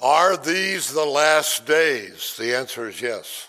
Are 0.00 0.36
these 0.36 0.92
the 0.92 1.04
last 1.04 1.66
days? 1.66 2.36
The 2.38 2.56
answer 2.56 2.88
is 2.88 3.02
yes. 3.02 3.48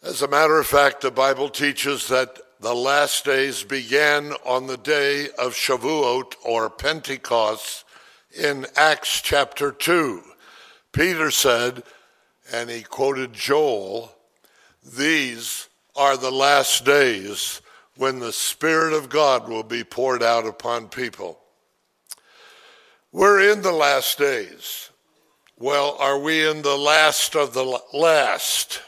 As 0.00 0.22
a 0.22 0.28
matter 0.28 0.60
of 0.60 0.66
fact, 0.66 1.00
the 1.00 1.10
Bible 1.10 1.48
teaches 1.48 2.06
that 2.06 2.38
the 2.60 2.74
last 2.74 3.24
days 3.24 3.64
began 3.64 4.32
on 4.46 4.68
the 4.68 4.76
day 4.76 5.26
of 5.36 5.54
Shavuot 5.54 6.34
or 6.44 6.70
Pentecost 6.70 7.84
in 8.32 8.66
Acts 8.76 9.20
chapter 9.20 9.72
2. 9.72 10.22
Peter 10.92 11.32
said, 11.32 11.82
and 12.52 12.70
he 12.70 12.82
quoted 12.82 13.32
Joel, 13.32 14.12
These 14.96 15.68
are 15.96 16.16
the 16.16 16.30
last 16.30 16.84
days 16.84 17.60
when 17.96 18.20
the 18.20 18.32
Spirit 18.32 18.92
of 18.92 19.08
God 19.08 19.48
will 19.48 19.64
be 19.64 19.82
poured 19.82 20.22
out 20.22 20.46
upon 20.46 20.88
people. 20.88 21.40
We're 23.10 23.50
in 23.50 23.62
the 23.62 23.72
last 23.72 24.16
days. 24.16 24.90
Well, 25.60 25.96
are 25.98 26.20
we 26.20 26.48
in 26.48 26.62
the 26.62 26.76
last 26.76 27.34
of 27.34 27.52
the 27.52 27.80
last? 27.92 28.80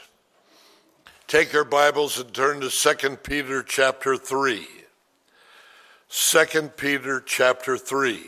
Take 1.27 1.51
your 1.51 1.65
Bibles 1.65 2.17
and 2.17 2.33
turn 2.33 2.61
to 2.61 2.69
2 2.69 3.17
Peter 3.17 3.61
chapter 3.61 4.15
3. 4.15 4.65
2 6.07 6.45
Peter 6.77 7.19
chapter 7.19 7.77
3. 7.77 8.23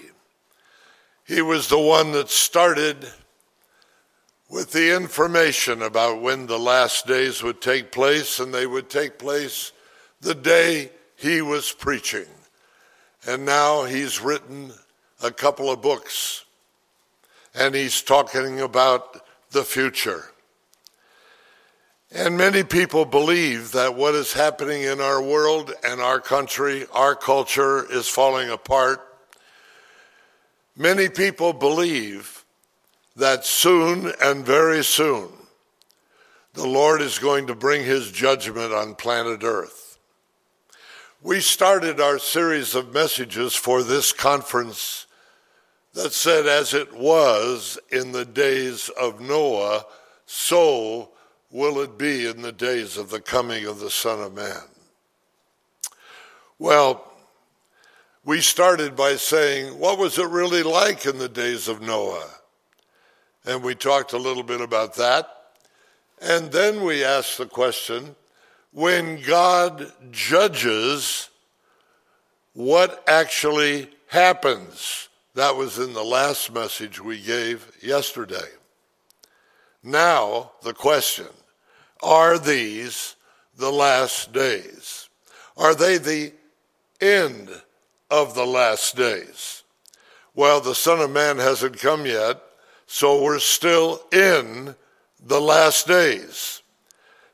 He 1.26 1.42
was 1.42 1.70
the 1.70 1.80
one 1.80 2.12
that 2.12 2.30
started 2.30 3.14
with 4.50 4.74
the 4.74 4.94
information 4.94 5.82
about 5.82 6.22
when 6.22 6.48
the 6.48 6.60
last 6.60 7.08
days 7.08 7.42
would 7.44 7.62
take 7.62 7.94
place, 7.94 8.42
and 8.42 8.54
they 8.54 8.68
would 8.68 8.90
take 8.90 9.18
place 9.18 9.72
the 10.20 10.36
day 10.36 10.92
he 11.16 11.42
was 11.42 11.72
preaching. 11.72 12.28
And 13.26 13.46
now 13.46 13.86
he's 13.86 14.20
written 14.20 14.74
a 15.22 15.32
couple 15.32 15.72
of 15.72 15.82
books 15.82 16.44
and 17.54 17.76
he's 17.76 18.02
talking 18.02 18.60
about 18.60 19.22
the 19.52 19.64
future. 19.64 20.26
And 22.12 22.38
many 22.38 22.64
people 22.64 23.06
believe 23.06 23.72
that 23.72 23.96
what 23.96 24.14
is 24.14 24.34
happening 24.34 24.84
in 24.84 25.02
our 25.02 25.22
world 25.22 25.74
and 25.84 26.00
our 26.00 26.20
country, 26.20 26.86
our 26.94 27.16
culture, 27.16 27.92
is 27.92 28.08
falling 28.08 28.50
apart. 28.50 29.02
Many 30.78 31.10
people 31.10 31.54
believe 31.54 32.46
that 33.16 33.46
soon 33.46 34.12
and 34.22 34.46
very 34.46 34.84
soon 34.84 35.30
the 36.54 36.68
Lord 36.68 37.02
is 37.02 37.18
going 37.18 37.48
to 37.48 37.56
bring 37.56 37.84
his 37.84 38.12
judgment 38.12 38.74
on 38.74 38.94
planet 38.94 39.44
Earth. 39.44 39.98
We 41.22 41.40
started 41.40 42.00
our 42.00 42.20
series 42.20 42.76
of 42.76 42.94
messages 42.94 43.56
for 43.56 43.82
this 43.82 44.12
conference 44.12 45.08
that 45.94 46.14
said, 46.14 46.46
As 46.46 46.74
it 46.74 46.94
was 46.94 47.78
in 47.92 48.12
the 48.12 48.26
days 48.26 48.90
of 49.00 49.22
Noah, 49.22 49.86
so 50.26 51.10
will 51.54 51.80
it 51.82 51.98
be 51.98 52.26
in 52.26 52.42
the 52.42 52.52
days 52.52 52.98
of 52.98 53.12
the 53.12 53.22
coming 53.22 53.66
of 53.66 53.80
the 53.80 53.90
Son 53.90 54.20
of 54.20 54.34
Man. 54.34 54.64
Well, 56.58 57.12
we 58.26 58.42
started 58.42 58.96
by 58.96 59.16
saying, 59.18 59.78
What 59.78 60.00
was 60.00 60.18
it 60.18 60.28
really 60.28 60.64
like 60.64 61.06
in 61.06 61.20
the 61.20 61.30
days 61.30 61.68
of 61.68 61.82
Noah? 61.82 62.30
And 63.46 63.64
we 63.64 63.76
talked 63.76 64.14
a 64.14 64.18
little 64.18 64.44
bit 64.44 64.62
about 64.62 64.96
that. 64.96 65.30
And 66.22 66.52
then 66.52 66.84
we 66.84 67.04
asked 67.04 67.38
the 67.38 67.46
question 67.46 68.16
when 68.72 69.22
God 69.22 69.92
judges, 70.12 71.30
what 72.54 73.04
actually 73.08 73.90
happens? 74.08 75.10
That 75.36 75.56
was 75.56 75.80
in 75.80 75.94
the 75.94 76.04
last 76.04 76.54
message 76.54 77.02
we 77.02 77.20
gave 77.20 77.72
yesterday. 77.82 78.50
Now, 79.82 80.52
the 80.62 80.74
question 80.74 81.28
are 82.02 82.38
these 82.38 83.16
the 83.58 83.72
last 83.72 84.32
days? 84.32 85.10
Are 85.58 85.74
they 85.74 85.98
the 85.98 86.34
end 87.02 87.50
of 88.12 88.36
the 88.36 88.46
last 88.46 88.96
days? 88.96 89.64
Well, 90.36 90.62
the 90.62 90.76
Son 90.76 91.00
of 91.00 91.12
Man 91.12 91.38
hasn't 91.38 91.80
come 91.80 92.06
yet, 92.06 92.42
so 92.86 93.22
we're 93.22 93.40
still 93.40 94.02
in 94.12 94.76
the 95.20 95.42
last 95.42 95.88
days. 95.88 96.62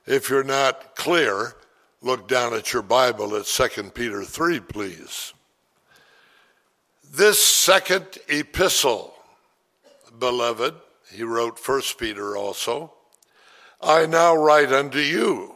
If 0.06 0.29
you're 0.29 0.44
not 0.44 0.96
clear, 0.96 1.56
look 2.02 2.28
down 2.28 2.53
at 2.53 2.73
your 2.73 2.81
Bible 2.81 3.35
at 3.35 3.46
2 3.46 3.91
Peter 3.91 4.23
3, 4.23 4.59
please. 4.62 5.34
This 7.12 7.44
second 7.44 8.20
epistle, 8.28 9.16
beloved, 10.20 10.75
he 11.12 11.24
wrote 11.24 11.58
First 11.58 11.97
Peter 11.97 12.38
also, 12.38 12.94
I 13.81 14.06
now 14.06 14.36
write 14.36 14.72
unto 14.72 15.00
you, 15.00 15.56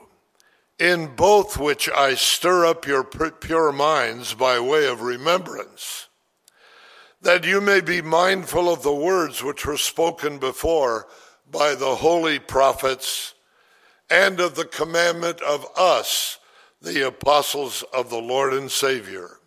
in 0.80 1.16
both 1.16 1.60
which 1.60 1.88
I 1.92 2.16
stir 2.16 2.66
up 2.66 2.88
your 2.88 3.04
pure 3.04 3.72
minds 3.72 4.34
by 4.34 4.60
way 4.60 4.88
of 4.88 5.04
remembrance, 5.04 6.08
that 7.22 7.46
you 7.46 7.62
may 7.62 7.82
be 7.82 8.02
mindful 8.02 8.74
of 8.74 8.82
the 8.82 8.92
words 8.92 9.44
which 9.44 9.64
were 9.64 9.78
spoken 9.78 10.40
before 10.40 11.08
by 11.52 11.76
the 11.76 11.98
holy 11.98 12.40
prophets, 12.40 13.36
and 14.10 14.40
of 14.40 14.56
the 14.56 14.66
commandment 14.66 15.40
of 15.42 15.68
us, 15.78 16.40
the 16.82 17.06
apostles 17.06 17.84
of 17.94 18.10
the 18.10 18.18
Lord 18.18 18.54
and 18.54 18.72
Savior 18.72 19.38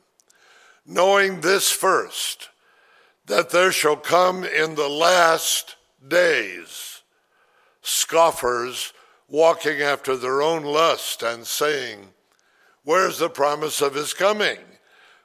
knowing 0.87 1.41
this 1.41 1.71
first, 1.71 2.49
that 3.27 3.51
there 3.51 3.73
shall 3.73 3.97
come 3.97 4.45
in 4.45 4.75
the 4.75 4.89
last 4.89 5.77
days 6.07 7.03
scoffers 7.87 8.93
walking 9.29 9.81
after 9.81 10.17
their 10.17 10.43
own 10.43 10.63
lust 10.65 11.23
and 11.23 11.47
saying, 11.47 12.09
Where's 12.83 13.19
the 13.19 13.31
promise 13.31 13.81
of 13.81 13.95
his 13.95 14.13
coming? 14.13 14.59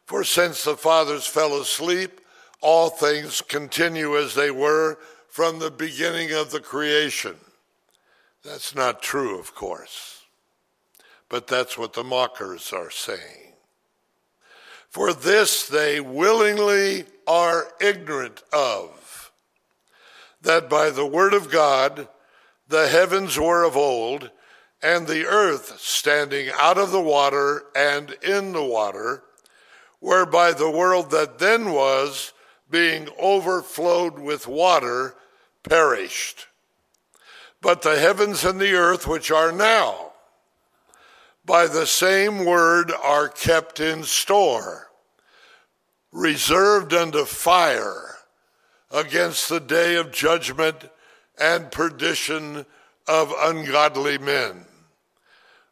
For 0.05 0.23
since 0.23 0.63
the 0.63 0.77
fathers 0.77 1.25
fell 1.25 1.59
asleep, 1.59 2.21
all 2.61 2.89
things 2.89 3.41
continue 3.41 4.17
as 4.17 4.35
they 4.35 4.51
were 4.51 4.97
from 5.27 5.59
the 5.59 5.71
beginning 5.71 6.31
of 6.31 6.51
the 6.51 6.59
creation. 6.59 7.35
That's 8.43 8.75
not 8.75 9.01
true, 9.01 9.39
of 9.39 9.55
course, 9.55 10.23
but 11.29 11.47
that's 11.47 11.77
what 11.77 11.93
the 11.93 12.03
mockers 12.03 12.73
are 12.73 12.91
saying. 12.91 13.50
For 14.91 15.13
this 15.13 15.67
they 15.67 16.01
willingly 16.01 17.05
are 17.25 17.69
ignorant 17.79 18.43
of, 18.51 19.31
that 20.41 20.69
by 20.69 20.89
the 20.89 21.05
word 21.05 21.33
of 21.33 21.49
God 21.49 22.09
the 22.67 22.89
heavens 22.89 23.39
were 23.39 23.63
of 23.63 23.77
old, 23.77 24.31
and 24.83 25.07
the 25.07 25.25
earth 25.25 25.79
standing 25.79 26.49
out 26.57 26.77
of 26.77 26.91
the 26.91 27.01
water 27.01 27.63
and 27.73 28.11
in 28.21 28.51
the 28.51 28.63
water, 28.63 29.23
whereby 30.01 30.51
the 30.51 30.69
world 30.69 31.11
that 31.11 31.39
then 31.39 31.71
was, 31.71 32.33
being 32.69 33.07
overflowed 33.17 34.19
with 34.19 34.45
water, 34.45 35.15
perished. 35.63 36.47
But 37.61 37.81
the 37.81 37.97
heavens 37.97 38.43
and 38.43 38.59
the 38.59 38.73
earth, 38.73 39.07
which 39.07 39.31
are 39.31 39.53
now, 39.53 40.10
by 41.45 41.67
the 41.67 41.87
same 41.87 42.45
word 42.45 42.91
are 43.03 43.27
kept 43.27 43.79
in 43.79 44.03
store, 44.03 44.89
reserved 46.11 46.93
unto 46.93 47.25
fire 47.25 48.17
against 48.91 49.49
the 49.49 49.59
day 49.59 49.95
of 49.95 50.11
judgment 50.11 50.89
and 51.39 51.71
perdition 51.71 52.65
of 53.07 53.33
ungodly 53.39 54.17
men. 54.17 54.65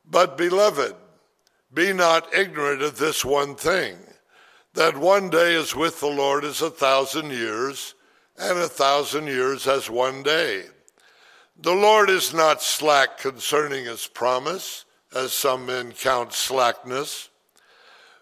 But, 0.06 0.38
beloved, 0.38 0.96
be 1.74 1.94
not 1.94 2.34
ignorant 2.34 2.82
of 2.82 2.98
this 2.98 3.24
one 3.24 3.56
thing 3.56 3.98
that 4.74 4.98
one 4.98 5.30
day 5.30 5.56
is 5.56 5.76
with 5.76 6.00
the 6.00 6.08
Lord 6.08 6.44
as 6.44 6.62
a 6.62 6.70
thousand 6.70 7.32
years, 7.32 7.96
and 8.38 8.58
a 8.58 8.68
thousand 8.70 9.28
years 9.28 9.68
as 9.68 9.90
one 9.90 10.24
day. 10.24 10.64
The 11.58 11.74
Lord 11.74 12.10
is 12.10 12.34
not 12.34 12.62
slack 12.62 13.18
concerning 13.18 13.86
his 13.86 14.08
promise 14.08 14.86
as 15.14 15.34
some 15.34 15.66
men 15.66 15.92
count 15.92 16.34
slackness, 16.34 17.30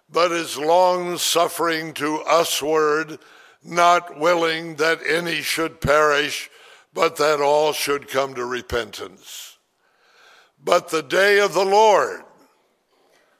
but 0.09 0.31
is 0.31 0.57
long 0.57 1.17
suffering 1.17 1.93
to 1.93 2.23
usward, 2.27 3.19
not 3.63 4.17
willing 4.19 4.75
that 4.75 4.99
any 5.05 5.41
should 5.41 5.81
perish, 5.81 6.49
but 6.93 7.17
that 7.17 7.41
all 7.41 7.73
should 7.73 8.07
come 8.07 8.33
to 8.33 8.45
repentance. 8.45 9.57
But 10.63 10.89
the 10.89 11.03
day 11.03 11.39
of 11.39 11.53
the 11.53 11.65
Lord, 11.65 12.23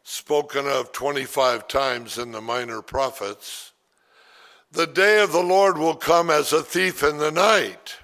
spoken 0.03 0.67
of 0.67 0.91
25 0.91 1.67
times 1.67 2.17
in 2.17 2.31
the 2.31 2.41
minor 2.41 2.81
prophets, 2.81 3.71
the 4.71 4.87
day 4.87 5.21
of 5.21 5.31
the 5.31 5.43
Lord 5.43 5.77
will 5.77 5.95
come 5.95 6.29
as 6.29 6.51
a 6.51 6.61
thief 6.61 7.01
in 7.01 7.17
the 7.17 7.31
night, 7.31 7.95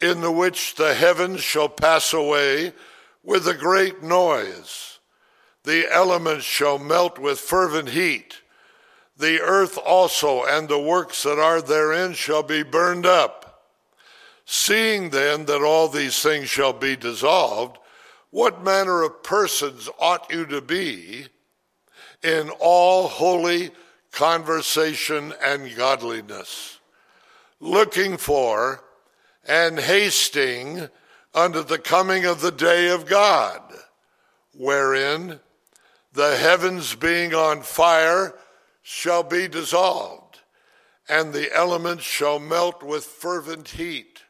in 0.00 0.20
the 0.20 0.30
which 0.30 0.76
the 0.76 0.94
heavens 0.94 1.40
shall 1.40 1.68
pass 1.68 2.12
away 2.12 2.72
with 3.22 3.46
a 3.46 3.54
great 3.54 4.02
noise. 4.02 4.98
The 5.64 5.92
elements 5.92 6.44
shall 6.44 6.78
melt 6.78 7.18
with 7.18 7.40
fervent 7.40 7.90
heat. 7.90 8.40
The 9.16 9.40
earth 9.40 9.76
also 9.76 10.44
and 10.44 10.68
the 10.68 10.78
works 10.78 11.24
that 11.24 11.38
are 11.38 11.60
therein 11.60 12.14
shall 12.14 12.42
be 12.42 12.62
burned 12.62 13.04
up. 13.04 13.64
Seeing 14.44 15.10
then 15.10 15.44
that 15.46 15.62
all 15.62 15.88
these 15.88 16.22
things 16.22 16.48
shall 16.48 16.72
be 16.72 16.96
dissolved, 16.96 17.78
what 18.30 18.64
manner 18.64 19.02
of 19.02 19.22
persons 19.22 19.88
ought 19.98 20.30
you 20.30 20.46
to 20.46 20.60
be 20.60 21.26
in 22.22 22.50
all 22.60 23.08
holy 23.08 23.70
conversation 24.12 25.34
and 25.42 25.74
godliness, 25.76 26.78
looking 27.60 28.16
for 28.16 28.84
and 29.46 29.78
hasting 29.78 30.88
unto 31.34 31.62
the 31.62 31.78
coming 31.78 32.24
of 32.24 32.40
the 32.40 32.50
day 32.50 32.88
of 32.88 33.06
God, 33.06 33.60
wherein 34.54 35.40
the 36.12 36.36
heavens 36.36 36.94
being 36.94 37.34
on 37.34 37.62
fire 37.62 38.34
shall 38.82 39.22
be 39.22 39.46
dissolved, 39.46 40.40
and 41.08 41.32
the 41.32 41.54
elements 41.54 42.04
shall 42.04 42.38
melt 42.38 42.82
with 42.82 43.04
fervent 43.04 43.68
heat. 43.68 44.22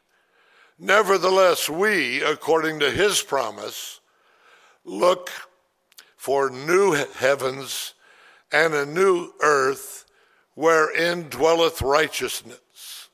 Nevertheless, 0.77 1.69
we, 1.69 2.21
according 2.21 2.79
to 2.79 2.91
his 2.91 3.21
promise, 3.21 3.99
look 4.85 5.29
for 6.15 6.49
new 6.49 6.91
heavens 6.93 7.93
and 8.51 8.73
a 8.73 8.85
new 8.85 9.31
earth 9.41 10.05
wherein 10.55 11.29
dwelleth 11.29 11.81
righteousness. 11.81 13.09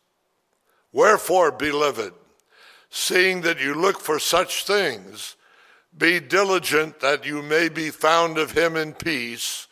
Wherefore, 0.91 1.51
beloved, 1.51 2.13
seeing 2.95 3.41
that 3.41 3.59
you 3.59 3.75
look 3.75 3.99
for 3.99 4.17
such 4.17 4.63
things, 4.63 5.35
be 5.97 6.17
diligent 6.17 7.01
that 7.01 7.25
you 7.25 7.41
may 7.41 7.67
be 7.67 7.89
found 7.89 8.37
of 8.37 8.51
him 8.51 8.77
in 8.77 8.93
peace, 8.93 9.67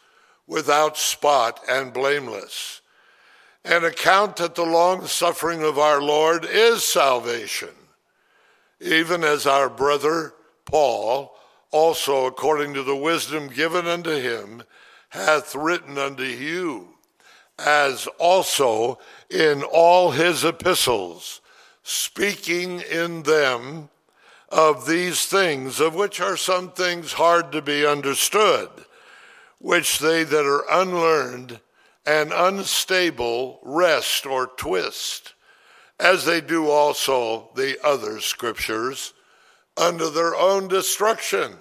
without 0.45 0.97
spot 0.97 1.61
and 1.69 1.93
blameless. 1.93 2.81
And 3.63 3.85
account 3.85 4.35
that 4.35 4.55
the 4.55 4.65
long 4.65 5.07
suffering 5.07 5.63
of 5.63 5.79
our 5.79 6.01
Lord 6.01 6.43
is 6.43 6.83
salvation, 6.83 7.69
even 8.81 9.23
as 9.23 9.47
our 9.47 9.69
brother 9.69 10.33
Paul, 10.65 11.33
also 11.71 12.25
according 12.25 12.73
to 12.73 12.83
the 12.83 12.95
wisdom 12.95 13.47
given 13.47 13.87
unto 13.87 14.11
him, 14.11 14.63
hath 15.09 15.55
written 15.55 15.97
unto 15.97 16.23
you, 16.23 16.89
as 17.57 18.05
also 18.19 18.99
in 19.29 19.63
all 19.63 20.11
his 20.11 20.43
epistles, 20.43 21.39
speaking 21.83 22.79
in 22.79 23.23
them 23.23 23.89
of 24.49 24.85
these 24.87 25.25
things, 25.25 25.79
of 25.79 25.93
which 25.95 26.21
are 26.21 26.37
some 26.37 26.71
things 26.71 27.13
hard 27.13 27.51
to 27.51 27.61
be 27.61 27.85
understood, 27.85 28.69
which 29.59 29.99
they 29.99 30.23
that 30.23 30.45
are 30.45 30.65
unlearned 30.69 31.59
and 32.05 32.31
unstable 32.33 33.59
wrest 33.63 34.25
or 34.25 34.47
twist, 34.47 35.33
as 35.99 36.25
they 36.25 36.41
do 36.41 36.69
also 36.69 37.49
the 37.55 37.77
other 37.85 38.19
scriptures, 38.19 39.13
unto 39.75 40.09
their 40.09 40.35
own 40.35 40.67
destruction. 40.67 41.53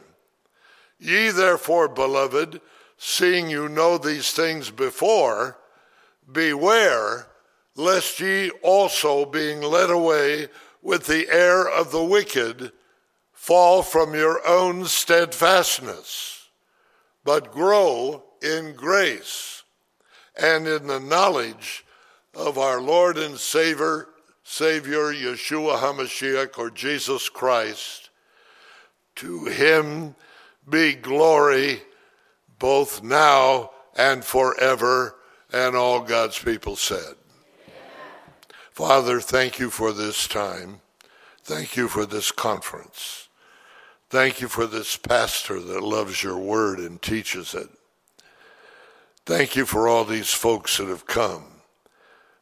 Ye 0.98 1.30
therefore, 1.30 1.88
beloved, 1.88 2.60
seeing 2.98 3.48
you 3.48 3.68
know 3.68 3.98
these 3.98 4.32
things 4.32 4.70
before, 4.70 5.58
beware 6.30 7.26
lest 7.76 8.20
ye 8.20 8.50
also, 8.62 9.24
being 9.24 9.60
led 9.60 9.90
away 9.90 10.48
with 10.82 11.06
the 11.06 11.28
air 11.30 11.68
of 11.68 11.90
the 11.92 12.02
wicked, 12.02 12.72
fall 13.32 13.82
from 13.82 14.14
your 14.14 14.46
own 14.46 14.84
steadfastness, 14.84 16.48
but 17.24 17.52
grow 17.52 18.22
in 18.42 18.74
grace 18.74 19.62
and 20.40 20.66
in 20.66 20.86
the 20.86 21.00
knowledge 21.00 21.84
of 22.34 22.58
our 22.58 22.80
Lord 22.80 23.18
and 23.18 23.38
Savior, 23.38 24.08
Savior 24.42 25.12
Yeshua 25.12 25.78
HaMashiach, 25.78 26.58
or 26.58 26.70
Jesus 26.70 27.28
Christ. 27.28 28.10
To 29.16 29.44
him 29.46 30.14
be 30.68 30.94
glory 30.94 31.82
both 32.58 33.02
now 33.02 33.70
and 33.96 34.24
forever. 34.24 35.16
And 35.52 35.76
all 35.76 36.00
God's 36.00 36.38
people 36.38 36.76
said. 36.76 37.14
Father, 38.72 39.20
thank 39.20 39.58
you 39.58 39.68
for 39.68 39.92
this 39.92 40.26
time. 40.26 40.80
Thank 41.44 41.76
you 41.76 41.88
for 41.88 42.06
this 42.06 42.30
conference. 42.32 43.28
Thank 44.08 44.40
you 44.40 44.48
for 44.48 44.66
this 44.66 44.96
pastor 44.96 45.60
that 45.60 45.82
loves 45.82 46.22
your 46.22 46.38
word 46.38 46.78
and 46.78 47.00
teaches 47.00 47.52
it. 47.52 47.68
Thank 49.26 49.56
you 49.56 49.66
for 49.66 49.88
all 49.88 50.04
these 50.04 50.32
folks 50.32 50.78
that 50.78 50.88
have 50.88 51.06
come 51.06 51.44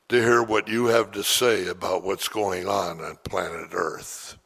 to 0.08 0.16
hear 0.22 0.42
what 0.42 0.68
you 0.68 0.86
have 0.86 1.10
to 1.12 1.24
say 1.24 1.66
about 1.66 2.04
what's 2.04 2.28
going 2.28 2.66
on 2.68 3.00
on 3.00 3.18
planet 3.24 3.70
Earth. 3.72 4.36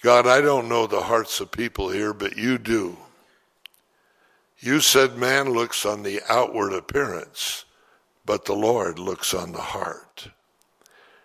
God, 0.00 0.26
I 0.26 0.40
don't 0.40 0.68
know 0.68 0.86
the 0.86 1.02
hearts 1.02 1.38
of 1.40 1.50
people 1.50 1.90
here, 1.90 2.14
but 2.14 2.36
you 2.36 2.56
do. 2.56 2.96
You 4.58 4.80
said 4.80 5.18
man 5.18 5.50
looks 5.50 5.84
on 5.84 6.02
the 6.02 6.20
outward 6.28 6.72
appearance, 6.72 7.64
but 8.28 8.44
the 8.44 8.52
Lord 8.52 8.98
looks 8.98 9.32
on 9.32 9.52
the 9.52 9.58
heart. 9.58 10.28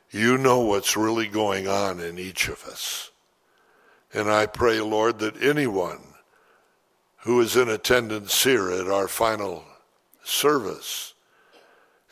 You 0.10 0.38
know 0.38 0.62
what's 0.62 0.96
really 0.96 1.28
going 1.28 1.68
on 1.68 2.00
in 2.00 2.18
each 2.18 2.48
of 2.48 2.64
us. 2.64 3.12
And 4.14 4.32
I 4.32 4.46
pray, 4.46 4.80
Lord, 4.80 5.20
that 5.20 5.44
anyone 5.44 6.00
who 7.24 7.42
is 7.42 7.58
in 7.58 7.68
attendance 7.68 8.46
here 8.46 8.72
at 8.72 8.88
our 8.88 9.10
final 9.10 9.66
service 10.24 11.14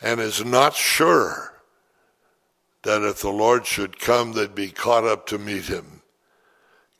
and 0.02 0.20
is 0.20 0.44
not 0.44 0.74
sure 0.74 1.54
that 2.82 3.00
if 3.00 3.22
the 3.22 3.30
Lord 3.30 3.64
should 3.64 3.98
come, 3.98 4.34
they'd 4.34 4.54
be 4.54 4.68
caught 4.68 5.04
up 5.04 5.26
to 5.28 5.38
meet 5.38 5.64
him 5.64 6.02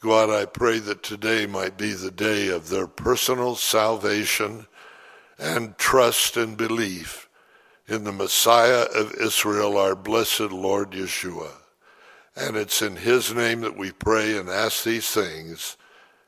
God, 0.01 0.31
I 0.31 0.47
pray 0.47 0.81
that 0.81 1.05
today 1.05 1.47
might 1.47 1.79
be 1.79 1.93
the 1.93 2.11
day 2.11 2.49
of 2.49 2.71
their 2.71 2.89
personal 2.89 3.55
salvation 3.55 4.67
and 5.39 5.79
trust 5.79 6.37
and 6.37 6.57
belief 6.57 7.29
in 7.89 8.05
the 8.05 8.13
Messiah 8.13 8.87
of 8.95 9.15
Israel, 9.15 9.77
our 9.77 9.95
blessed 9.95 10.53
Lord 10.53 10.93
Yeshua. 10.93 11.51
And 12.37 12.57
it's 12.57 12.81
in 12.81 12.97
his 12.97 13.35
name 13.35 13.61
that 13.63 13.77
we 13.77 13.93
pray 13.93 14.37
and 14.39 14.49
ask 14.49 14.85
these 14.85 15.11
things. 15.11 15.77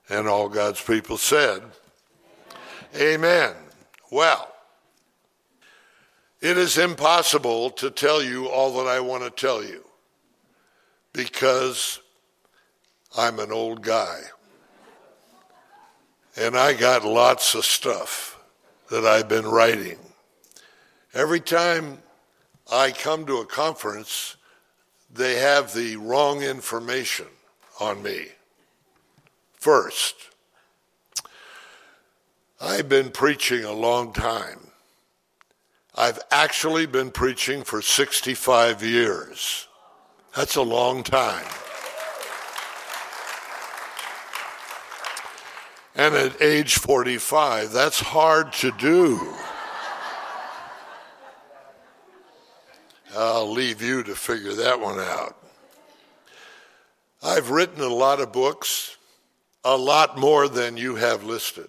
And 0.08 0.28
all 0.28 0.48
God's 0.48 0.82
people 0.82 1.16
said, 1.16 1.62
Amen. 2.94 3.14
Amen. 3.14 3.54
Well, 4.10 4.54
it 6.40 6.58
is 6.58 6.76
impossible 6.76 7.70
to 7.70 7.90
tell 7.90 8.22
you 8.22 8.48
all 8.48 8.76
that 8.76 8.88
I 8.88 9.00
want 9.00 9.24
to 9.24 9.30
tell 9.30 9.64
you 9.64 9.82
because 11.14 12.00
I'm 13.16 13.38
an 13.38 13.50
old 13.50 13.80
guy. 13.80 14.20
And 16.36 16.54
I 16.56 16.74
got 16.74 17.04
lots 17.04 17.54
of 17.54 17.64
stuff 17.64 18.38
that 18.90 19.06
I've 19.06 19.28
been 19.28 19.46
writing. 19.46 19.98
Every 21.14 21.38
time 21.38 21.98
I 22.72 22.90
come 22.90 23.24
to 23.26 23.36
a 23.36 23.46
conference, 23.46 24.36
they 25.12 25.36
have 25.36 25.72
the 25.72 25.96
wrong 25.96 26.42
information 26.42 27.26
on 27.80 28.02
me. 28.02 28.26
First, 29.52 30.16
I've 32.60 32.88
been 32.88 33.10
preaching 33.10 33.64
a 33.64 33.72
long 33.72 34.12
time. 34.12 34.58
I've 35.94 36.18
actually 36.32 36.86
been 36.86 37.12
preaching 37.12 37.62
for 37.62 37.80
65 37.80 38.82
years. 38.82 39.68
That's 40.34 40.56
a 40.56 40.62
long 40.62 41.04
time. 41.04 41.46
And 45.94 46.16
at 46.16 46.42
age 46.42 46.74
45, 46.74 47.70
that's 47.70 48.00
hard 48.00 48.52
to 48.54 48.72
do. 48.72 49.36
I'll 53.16 53.50
leave 53.50 53.80
you 53.80 54.02
to 54.02 54.14
figure 54.14 54.54
that 54.54 54.80
one 54.80 54.98
out. 54.98 55.36
I've 57.22 57.50
written 57.50 57.80
a 57.80 57.88
lot 57.88 58.20
of 58.20 58.32
books, 58.32 58.96
a 59.64 59.76
lot 59.76 60.18
more 60.18 60.48
than 60.48 60.76
you 60.76 60.96
have 60.96 61.24
listed. 61.24 61.68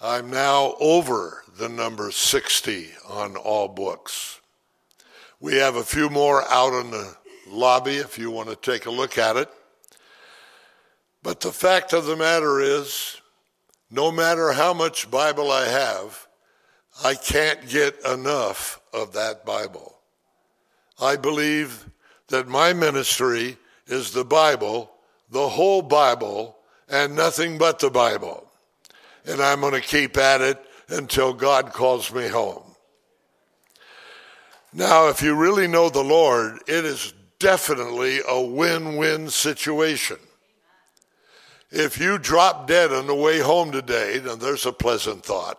I'm 0.00 0.30
now 0.30 0.74
over 0.78 1.42
the 1.56 1.68
number 1.68 2.10
60 2.10 2.90
on 3.08 3.36
all 3.36 3.68
books. 3.68 4.40
We 5.40 5.56
have 5.56 5.76
a 5.76 5.82
few 5.82 6.08
more 6.08 6.42
out 6.50 6.78
in 6.84 6.90
the 6.90 7.16
lobby 7.48 7.96
if 7.96 8.18
you 8.18 8.30
want 8.30 8.48
to 8.50 8.56
take 8.56 8.86
a 8.86 8.90
look 8.90 9.18
at 9.18 9.36
it. 9.36 9.48
But 11.22 11.40
the 11.40 11.52
fact 11.52 11.92
of 11.92 12.06
the 12.06 12.16
matter 12.16 12.60
is, 12.60 13.20
no 13.90 14.12
matter 14.12 14.52
how 14.52 14.72
much 14.72 15.10
Bible 15.10 15.50
I 15.50 15.66
have, 15.66 16.26
I 17.02 17.14
can't 17.14 17.68
get 17.68 17.98
enough 18.06 18.80
of 18.92 19.12
that 19.14 19.44
Bible. 19.44 19.99
I 21.00 21.16
believe 21.16 21.88
that 22.28 22.46
my 22.46 22.72
ministry 22.72 23.56
is 23.86 24.10
the 24.10 24.24
Bible, 24.24 24.90
the 25.30 25.48
whole 25.48 25.82
Bible, 25.82 26.56
and 26.88 27.16
nothing 27.16 27.56
but 27.56 27.78
the 27.78 27.90
Bible. 27.90 28.46
And 29.24 29.40
I'm 29.40 29.60
going 29.60 29.74
to 29.74 29.80
keep 29.80 30.16
at 30.16 30.40
it 30.40 30.62
until 30.88 31.32
God 31.32 31.72
calls 31.72 32.12
me 32.12 32.28
home. 32.28 32.62
Now, 34.72 35.08
if 35.08 35.22
you 35.22 35.34
really 35.34 35.66
know 35.66 35.88
the 35.88 36.04
Lord, 36.04 36.58
it 36.68 36.84
is 36.84 37.12
definitely 37.38 38.20
a 38.28 38.40
win 38.40 38.96
win 38.96 39.28
situation. 39.28 40.18
If 41.70 41.98
you 41.98 42.18
drop 42.18 42.66
dead 42.66 42.92
on 42.92 43.06
the 43.06 43.14
way 43.14 43.38
home 43.38 43.72
today, 43.72 44.18
then 44.18 44.38
there's 44.38 44.66
a 44.66 44.72
pleasant 44.72 45.24
thought. 45.24 45.58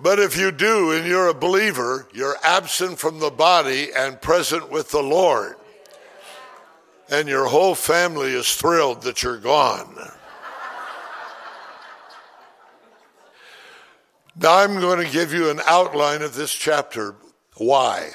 But 0.00 0.20
if 0.20 0.36
you 0.36 0.52
do 0.52 0.92
and 0.92 1.06
you're 1.06 1.28
a 1.28 1.34
believer, 1.34 2.06
you're 2.12 2.36
absent 2.42 2.98
from 2.98 3.18
the 3.18 3.30
body 3.30 3.88
and 3.94 4.20
present 4.20 4.70
with 4.70 4.90
the 4.90 5.02
Lord. 5.02 5.56
And 7.10 7.28
your 7.28 7.46
whole 7.46 7.74
family 7.74 8.32
is 8.32 8.54
thrilled 8.54 9.02
that 9.02 9.22
you're 9.22 9.38
gone. 9.38 9.96
Now 14.40 14.58
I'm 14.58 14.78
going 14.78 15.04
to 15.04 15.12
give 15.12 15.32
you 15.32 15.50
an 15.50 15.60
outline 15.66 16.22
of 16.22 16.34
this 16.34 16.52
chapter. 16.52 17.16
Why? 17.56 18.10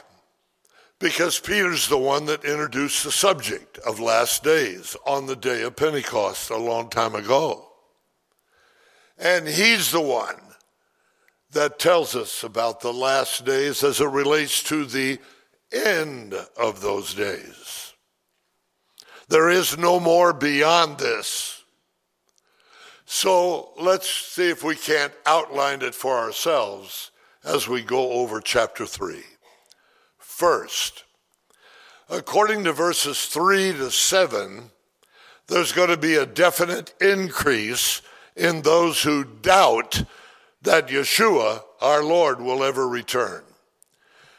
Because 1.00 1.38
Peter's 1.38 1.90
the 1.90 1.98
one 1.98 2.28
that 2.28 2.46
introduced 2.46 3.04
the 3.04 3.12
subject 3.12 3.78
of 3.80 4.00
last 4.00 4.42
days 4.42 4.96
on 5.06 5.26
the 5.26 5.36
day 5.36 5.64
of 5.64 5.76
Pentecost 5.76 6.50
a 6.50 6.56
long 6.56 6.90
time 6.90 7.14
ago. 7.14 7.68
And 9.18 9.46
he's 9.50 9.92
the 9.92 10.00
one 10.00 10.53
that 11.54 11.80
tells 11.80 12.16
us 12.16 12.44
about 12.44 12.82
the 12.82 12.94
last 12.94 13.46
days 13.46 13.84
as 13.84 14.02
it 14.02 14.08
relates 14.08 14.62
to 14.64 14.86
the 14.86 15.20
end 15.72 16.36
of 16.58 16.82
those 16.82 17.14
days. 17.14 17.94
There 19.30 19.50
is 19.50 19.78
no 19.78 20.00
more 20.00 20.34
beyond 20.34 21.00
this. 21.00 21.64
So 23.06 23.74
let's 23.80 24.10
see 24.10 24.50
if 24.50 24.64
we 24.64 24.76
can't 24.76 25.14
outline 25.26 25.82
it 25.82 25.96
for 25.96 26.18
ourselves 26.18 27.12
as 27.44 27.68
we 27.68 27.82
go 27.82 28.12
over 28.12 28.40
chapter 28.40 28.86
3. 28.86 29.22
First, 30.18 31.04
according 32.10 32.64
to 32.64 32.74
verses 32.74 33.26
3 33.26 33.74
to 33.74 33.92
7, 33.92 34.72
there's 35.48 35.72
going 35.72 35.90
to 35.90 35.98
be 35.98 36.16
a 36.16 36.26
definite 36.26 36.94
increase 37.02 38.02
in 38.36 38.62
those 38.62 39.04
who 39.04 39.24
doubt 39.24 40.04
that 40.64 40.88
Yeshua, 40.88 41.62
our 41.82 42.04
Lord, 42.04 42.42
will 42.42 42.64
ever 42.64 42.88
return. 42.88 43.44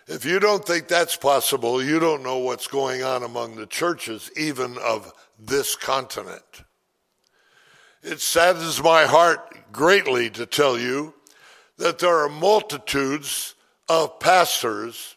If 0.07 0.25
you 0.25 0.39
don't 0.39 0.67
think 0.67 0.89
that's 0.89 1.17
possible, 1.17 1.83
you 1.83 1.99
don't 1.99 2.23
know 2.23 2.39
what's 2.39 2.67
going 2.67 3.03
on 3.03 3.23
among 3.23 3.57
the 3.57 3.67
churches, 3.67 4.31
even 4.37 4.77
of 4.79 5.13
this 5.39 5.77
continent. 5.77 6.65
It 8.03 8.21
saddens 8.21 8.83
my 8.83 9.05
heart 9.05 9.73
greatly 9.73 10.29
to 10.31 10.45
tell 10.45 10.79
you 10.79 11.15
that 11.79 11.99
there 11.99 12.19
are 12.19 12.29
multitudes 12.29 13.55
of 13.89 14.21
pastors 14.21 15.17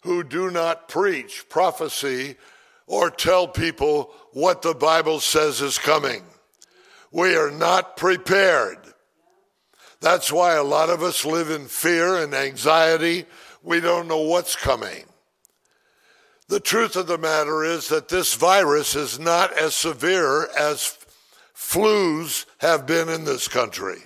who 0.00 0.24
do 0.24 0.50
not 0.50 0.88
preach 0.88 1.48
prophecy 1.48 2.36
or 2.88 3.08
tell 3.08 3.46
people 3.46 4.12
what 4.32 4.62
the 4.62 4.74
Bible 4.74 5.20
says 5.20 5.60
is 5.60 5.78
coming. 5.78 6.24
We 7.12 7.36
are 7.36 7.50
not 7.52 7.96
prepared. 7.96 8.78
That's 10.02 10.32
why 10.32 10.56
a 10.56 10.64
lot 10.64 10.90
of 10.90 11.00
us 11.00 11.24
live 11.24 11.48
in 11.48 11.66
fear 11.66 12.16
and 12.16 12.34
anxiety. 12.34 13.24
We 13.62 13.78
don't 13.78 14.08
know 14.08 14.22
what's 14.22 14.56
coming. 14.56 15.04
The 16.48 16.58
truth 16.58 16.96
of 16.96 17.06
the 17.06 17.18
matter 17.18 17.62
is 17.62 17.88
that 17.88 18.08
this 18.08 18.34
virus 18.34 18.96
is 18.96 19.20
not 19.20 19.56
as 19.56 19.76
severe 19.76 20.48
as 20.58 20.98
flus 21.56 22.46
have 22.58 22.84
been 22.84 23.08
in 23.08 23.24
this 23.24 23.46
country. 23.46 23.98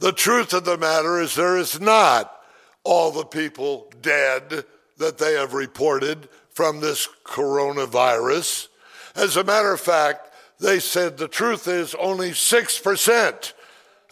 The 0.00 0.12
truth 0.12 0.52
of 0.52 0.64
the 0.64 0.76
matter 0.76 1.20
is 1.20 1.36
there 1.36 1.56
is 1.56 1.80
not 1.80 2.36
all 2.82 3.12
the 3.12 3.24
people 3.24 3.92
dead 4.02 4.64
that 4.98 5.18
they 5.18 5.34
have 5.34 5.54
reported 5.54 6.28
from 6.50 6.80
this 6.80 7.08
coronavirus. 7.24 8.66
As 9.14 9.36
a 9.36 9.44
matter 9.44 9.72
of 9.72 9.80
fact, 9.80 10.34
they 10.58 10.80
said 10.80 11.16
the 11.16 11.28
truth 11.28 11.68
is 11.68 11.94
only 11.94 12.30
6% 12.30 13.52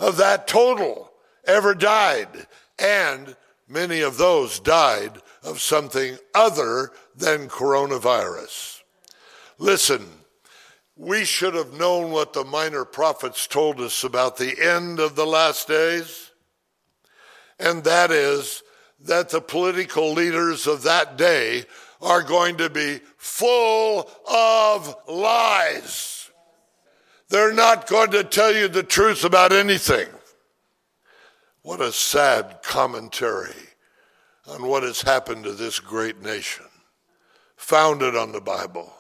of 0.01 0.17
that 0.17 0.49
total 0.49 1.13
ever 1.45 1.75
died. 1.75 2.47
And 2.79 3.37
many 3.69 4.01
of 4.01 4.17
those 4.17 4.59
died 4.59 5.19
of 5.45 5.61
something 5.61 6.19
other 6.35 6.91
than 7.15 7.49
coronavirus. 7.49 8.81
Listen, 9.59 10.07
we 10.97 11.25
should 11.25 11.55
have 11.55 11.73
known 11.73 12.11
what 12.11 12.33
the 12.33 12.45
minor 12.45 12.85
prophets 12.85 13.47
told 13.47 13.81
us 13.81 14.05
about 14.05 14.37
the 14.37 14.59
end 14.61 14.99
of 14.99 15.15
the 15.17 15.27
last 15.27 15.69
days, 15.69 16.31
and 17.59 17.85
that 17.85 18.11
is 18.11 18.63
that 19.01 19.31
the 19.31 19.41
political 19.41 20.13
leaders 20.13 20.67
of 20.67 20.83
that 20.83 21.17
day 21.17 21.65
are 22.03 22.23
going 22.23 22.57
to 22.59 22.69
be 22.69 23.01
full 23.17 24.11
of 24.31 24.95
lies. 25.09 26.20
They're 27.31 27.55
not 27.55 27.87
going 27.87 28.11
to 28.11 28.25
tell 28.25 28.53
you 28.53 28.67
the 28.67 28.83
truth 28.83 29.25
about 29.25 29.53
anything. 29.53 30.09
What 31.63 31.81
a 31.81 31.93
sad 31.93 32.61
commentary 32.63 33.55
on 34.49 34.67
what 34.67 34.83
has 34.83 35.03
happened 35.03 35.45
to 35.45 35.53
this 35.53 35.79
great 35.79 36.21
nation, 36.21 36.67
founded 37.57 38.17
on 38.17 38.33
the 38.33 38.41
Bible. 38.41 38.93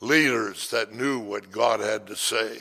Leaders 0.00 0.70
that 0.70 0.92
knew 0.92 1.20
what 1.20 1.52
God 1.52 1.78
had 1.78 2.08
to 2.08 2.16
say 2.16 2.58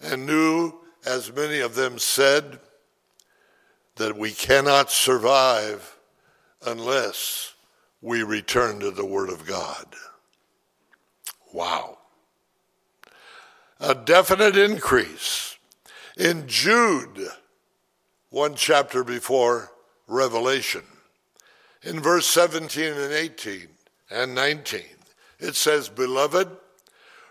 and 0.00 0.26
knew, 0.26 0.74
as 1.06 1.32
many 1.32 1.60
of 1.60 1.74
them 1.74 1.98
said, 1.98 2.60
that 3.96 4.18
we 4.18 4.30
cannot 4.30 4.90
survive 4.90 5.96
unless 6.66 7.54
we 8.02 8.22
return 8.22 8.78
to 8.80 8.90
the 8.90 9.06
Word 9.06 9.30
of 9.30 9.46
God. 9.46 9.86
Wow 11.54 11.95
a 13.80 13.94
definite 13.94 14.56
increase. 14.56 15.58
In 16.16 16.46
Jude, 16.46 17.28
one 18.30 18.54
chapter 18.54 19.04
before 19.04 19.70
Revelation, 20.06 20.82
in 21.82 22.00
verse 22.00 22.26
17 22.26 22.92
and 22.92 23.12
18 23.12 23.68
and 24.10 24.34
19, 24.34 24.80
it 25.38 25.54
says, 25.54 25.88
Beloved, 25.88 26.48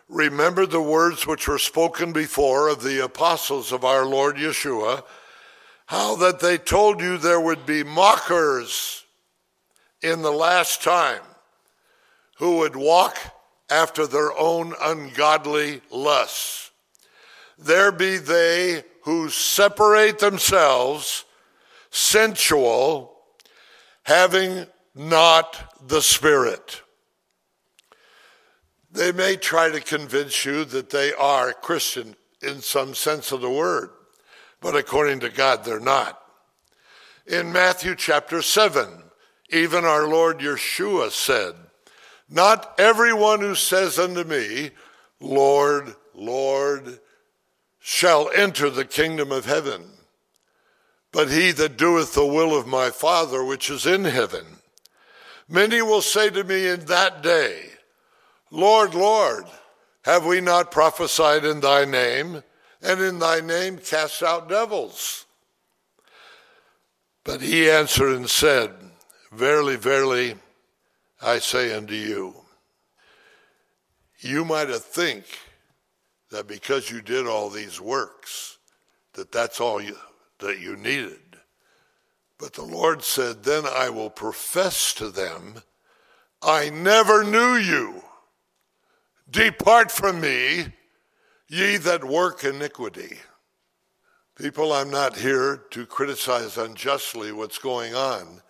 remember 0.08 0.66
the 0.66 0.82
words 0.82 1.26
which 1.26 1.48
were 1.48 1.58
spoken 1.58 2.14
before 2.14 2.68
of 2.68 2.84
the 2.84 3.04
apostles 3.04 3.72
of 3.72 3.84
our 3.84 4.06
Lord 4.06 4.36
Yeshua, 4.36 5.04
how 5.88 6.16
that 6.16 6.40
they 6.40 6.58
told 6.58 7.02
you 7.02 7.18
there 7.18 7.42
would 7.42 7.66
be 7.66 7.84
mockers 7.84 9.04
in 10.02 10.22
the 10.22 10.32
last 10.32 10.84
time 10.84 11.22
who 12.38 12.58
would 12.58 12.76
walk 12.76 13.18
after 13.70 14.06
their 14.06 14.38
own 14.38 14.74
ungodly 14.82 15.82
lusts. 15.92 16.72
There 17.58 17.92
be 17.92 18.18
they 18.18 18.84
who 19.04 19.30
separate 19.30 20.20
themselves, 20.20 21.26
sensual, 21.90 23.18
having 24.04 24.66
not 24.94 25.78
the 25.88 26.02
Spirit. 26.02 26.82
They 28.92 29.12
may 29.12 29.36
try 29.36 29.70
to 29.70 29.82
convince 29.82 30.46
you 30.46 30.64
that 30.66 30.90
they 30.90 31.14
are 31.14 31.54
Christian 31.54 32.16
in 32.42 32.62
some 32.62 32.94
sense 32.94 33.32
of 33.32 33.42
the 33.42 33.50
word, 33.50 33.90
but 34.62 34.76
according 34.76 35.20
to 35.22 35.30
God, 35.30 35.64
they're 35.64 35.80
not. 35.80 36.22
In 37.28 37.52
Matthew 37.52 37.96
chapter 37.96 38.42
7, 38.42 38.88
even 39.50 39.84
our 39.84 40.08
Lord 40.08 40.40
Yeshua 40.40 41.12
said, 41.12 41.56
not 42.30 42.74
everyone 42.80 43.42
who 43.42 43.56
says 43.56 44.00
unto 44.00 44.24
me, 44.24 44.72
Lord, 45.20 45.96
Lord, 46.14 47.00
shall 47.80 48.30
enter 48.32 48.70
the 48.70 48.86
kingdom 48.86 49.32
of 49.32 49.46
heaven, 49.46 49.84
but 51.12 51.30
he 51.30 51.52
that 51.52 51.78
doeth 51.78 52.14
the 52.14 52.26
will 52.26 52.58
of 52.58 52.68
my 52.68 52.90
Father 52.90 53.44
which 53.44 53.70
is 53.70 53.86
in 53.86 54.06
heaven. 54.06 54.46
Many 55.48 55.82
will 55.82 56.02
say 56.02 56.30
to 56.32 56.44
me 56.44 56.68
in 56.68 56.86
that 56.86 57.22
day, 57.22 57.70
Lord, 58.50 58.96
Lord, 58.96 59.46
have 60.04 60.26
we 60.26 60.42
not 60.42 60.72
prophesied 60.72 61.46
in 61.46 61.60
thy 61.60 61.86
name, 61.86 62.44
and 62.82 63.02
in 63.02 63.20
thy 63.20 63.42
name 63.42 63.78
cast 63.78 64.24
out 64.24 64.50
devils? 64.50 65.26
But 67.24 67.42
he 67.42 67.70
answered 67.70 68.16
and 68.16 68.30
said, 68.30 68.72
Verily, 69.32 69.76
verily, 69.76 70.36
I 71.26 71.40
say 71.40 71.74
unto 71.74 71.96
you, 71.96 72.36
you 74.20 74.46
might 74.46 74.70
have 74.70 74.86
think 74.86 75.26
that 76.30 76.48
because 76.48 76.92
you 76.92 77.02
did 77.02 77.26
all 77.26 77.50
these 77.50 77.82
works, 77.82 78.60
that 79.14 79.32
that's 79.32 79.60
all 79.60 79.82
you, 79.82 79.98
that 80.38 80.60
you 80.60 80.76
needed. 80.76 81.20
But 82.38 82.54
the 82.54 82.62
Lord 82.62 83.04
said, 83.04 83.44
Then 83.44 83.64
I 83.66 83.90
will 83.90 84.12
profess 84.12 84.94
to 84.96 85.10
them, 85.10 85.64
I 86.44 86.70
never 86.70 87.24
knew 87.24 87.56
you. 87.56 88.04
Depart 89.28 89.92
from 89.92 90.22
me, 90.22 90.68
ye 91.48 91.78
that 91.78 92.04
work 92.04 92.44
iniquity. 92.44 93.18
People, 94.36 94.72
I'm 94.72 94.92
not 94.92 95.18
here 95.18 95.64
to 95.72 95.88
criticize 95.88 96.56
unjustly 96.56 97.32
what's 97.32 97.58
going 97.58 97.96
on, 97.96 98.44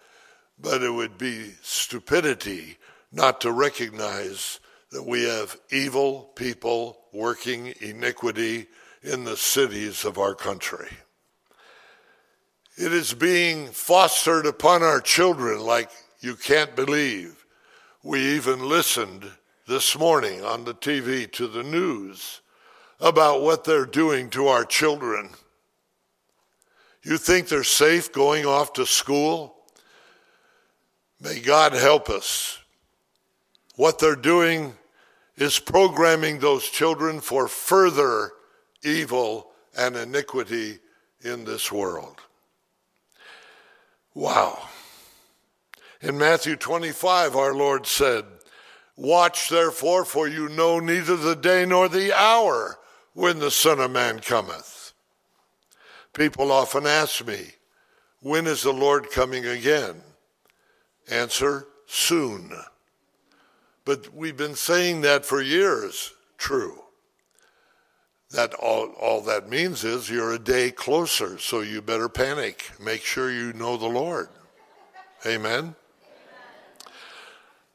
but 0.59 0.81
it 0.81 0.91
would 0.91 1.17
be 1.17 1.51
stupidity 1.62 2.77
not 3.12 3.41
to 3.41 3.51
recognize 3.51 4.59
that 4.91 5.05
we 5.05 5.24
have 5.24 5.57
evil 5.71 6.31
people 6.35 7.00
working 7.12 7.74
iniquity 7.81 8.67
in 9.03 9.24
the 9.24 9.38
cities 9.38 10.05
of 10.05 10.17
our 10.17 10.35
country. 10.35 10.89
It 12.77 12.91
is 12.91 13.13
being 13.13 13.67
fostered 13.67 14.45
upon 14.45 14.83
our 14.83 15.00
children 15.00 15.62
like 15.62 15.89
you 16.19 16.35
can't 16.35 16.75
believe. 16.75 17.45
We 18.03 18.19
even 18.35 18.67
listened 18.67 19.31
this 19.67 19.97
morning 19.97 20.43
on 20.43 20.65
the 20.65 20.74
TV 20.74 21.31
to 21.33 21.47
the 21.47 21.63
news 21.63 22.41
about 23.00 23.41
what 23.41 23.63
they're 23.63 23.85
doing 23.85 24.29
to 24.31 24.47
our 24.47 24.65
children. 24.65 25.29
You 27.03 27.17
think 27.17 27.47
they're 27.47 27.63
safe 27.63 28.12
going 28.12 28.45
off 28.45 28.74
to 28.74 28.85
school? 28.85 29.54
May 31.19 31.39
God 31.39 31.74
help 31.74 32.10
us. 32.10 32.60
What 33.75 34.00
they're 34.00 34.15
doing 34.15 34.74
is 35.38 35.60
programming 35.60 36.39
those 36.39 36.65
children 36.69 37.19
for 37.19 37.48
further 37.48 38.31
evil 38.84 39.51
and 39.77 39.95
iniquity 39.95 40.79
in 41.22 41.43
this 41.45 41.72
world. 41.72 42.22
Wow. 44.13 44.69
In 46.01 46.17
Matthew 46.17 46.55
25, 46.55 47.36
our 47.36 47.53
Lord 47.53 47.86
said, 47.86 48.25
Watch 48.95 49.50
therefore, 49.50 50.05
for 50.05 50.27
you 50.27 50.48
know 50.48 50.79
neither 50.79 51.17
the 51.17 51.36
day 51.36 51.65
nor 51.65 51.89
the 51.89 52.13
hour 52.17 52.77
when 53.13 53.39
the 53.39 53.51
Son 53.51 53.79
of 53.79 53.91
Man 53.91 54.19
cometh. 54.19 54.93
People 56.13 56.51
often 56.51 56.86
ask 56.86 57.25
me, 57.25 57.48
When 58.22 58.48
is 58.48 58.63
the 58.63 58.72
Lord 58.72 59.12
coming 59.12 59.45
again? 59.45 60.01
Answer, 61.09 61.67
soon. 61.85 62.51
But 63.85 64.13
we've 64.13 64.38
been 64.38 64.55
saying 64.55 65.01
that 65.01 65.25
for 65.25 65.41
years, 65.41 66.13
true. 66.38 66.81
That 68.31 68.53
all, 68.55 68.88
all 69.00 69.21
that 69.21 69.50
means 69.50 69.83
is 69.83 70.09
you're 70.09 70.33
a 70.33 70.39
day 70.39 70.71
closer, 70.71 71.38
so 71.38 71.62
you 71.62 71.81
better 71.81 72.09
panic. 72.09 72.71
Make 72.79 73.03
sure 73.03 73.31
you 73.31 73.53
know 73.53 73.77
the 73.77 73.85
Lord. 73.85 74.29
Amen. 75.25 75.75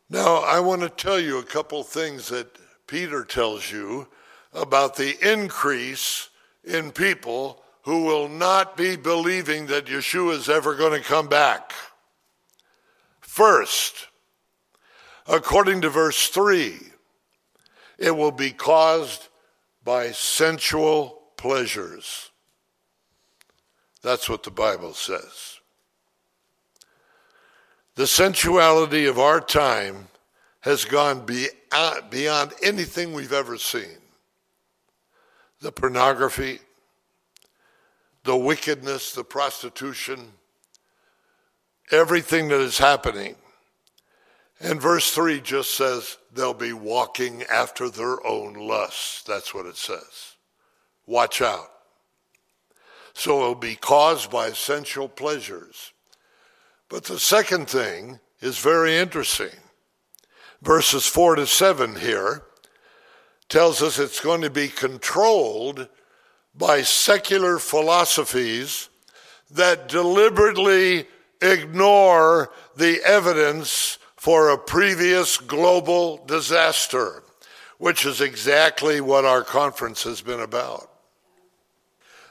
Now, 0.08 0.38
I 0.38 0.58
want 0.58 0.82
to 0.82 0.88
tell 0.88 1.20
you 1.20 1.38
a 1.38 1.44
couple 1.44 1.84
things 1.84 2.28
that 2.28 2.48
Peter 2.88 3.24
tells 3.24 3.70
you 3.70 4.08
about 4.52 4.96
the 4.96 5.16
increase 5.22 6.28
in 6.64 6.90
people 6.90 7.62
who 7.82 8.04
will 8.04 8.28
not 8.28 8.76
be 8.76 8.96
believing 8.96 9.66
that 9.66 9.86
Yeshua 9.86 10.32
is 10.32 10.48
ever 10.48 10.74
going 10.74 11.00
to 11.00 11.08
come 11.08 11.28
back. 11.28 11.72
First, 13.30 14.08
according 15.28 15.82
to 15.82 15.88
verse 15.88 16.26
3, 16.26 16.74
it 17.96 18.10
will 18.10 18.32
be 18.32 18.50
caused 18.50 19.28
by 19.84 20.10
sensual 20.10 21.22
pleasures. 21.36 22.32
That's 24.02 24.28
what 24.28 24.42
the 24.42 24.50
Bible 24.50 24.94
says. 24.94 25.60
The 27.94 28.08
sensuality 28.08 29.06
of 29.06 29.20
our 29.20 29.40
time 29.40 30.08
has 30.62 30.84
gone 30.84 31.24
beyond, 31.24 32.52
anything 32.64 33.12
we've 33.12 33.32
ever 33.32 33.58
seen. 33.58 33.98
The 35.60 35.70
pornography, 35.70 36.58
the 38.24 38.36
wickedness, 38.36 39.14
the 39.14 39.22
prostitution, 39.22 40.32
everything 41.90 42.48
that 42.48 42.60
is 42.60 42.78
happening. 42.78 43.36
And 44.60 44.80
verse 44.80 45.10
3 45.12 45.40
just 45.40 45.74
says 45.74 46.18
they'll 46.32 46.54
be 46.54 46.72
walking 46.72 47.42
after 47.44 47.88
their 47.88 48.24
own 48.26 48.54
lusts. 48.54 49.22
That's 49.22 49.54
what 49.54 49.66
it 49.66 49.76
says. 49.76 50.36
Watch 51.06 51.40
out. 51.40 51.70
So 53.14 53.40
it'll 53.40 53.54
be 53.54 53.74
caused 53.74 54.30
by 54.30 54.52
sensual 54.52 55.08
pleasures. 55.08 55.92
But 56.88 57.04
the 57.04 57.18
second 57.18 57.68
thing 57.68 58.20
is 58.40 58.58
very 58.58 58.96
interesting. 58.96 59.58
Verses 60.62 61.06
4 61.06 61.36
to 61.36 61.46
7 61.46 61.96
here 61.96 62.42
tells 63.48 63.82
us 63.82 63.98
it's 63.98 64.20
going 64.20 64.42
to 64.42 64.50
be 64.50 64.68
controlled 64.68 65.88
by 66.54 66.82
secular 66.82 67.58
philosophies 67.58 68.88
that 69.50 69.88
deliberately 69.88 71.06
ignore 71.40 72.50
the 72.76 73.00
evidence 73.04 73.98
for 74.16 74.50
a 74.50 74.58
previous 74.58 75.38
global 75.38 76.24
disaster, 76.26 77.22
which 77.78 78.04
is 78.04 78.20
exactly 78.20 79.00
what 79.00 79.24
our 79.24 79.42
conference 79.42 80.02
has 80.02 80.20
been 80.20 80.40
about. 80.40 80.90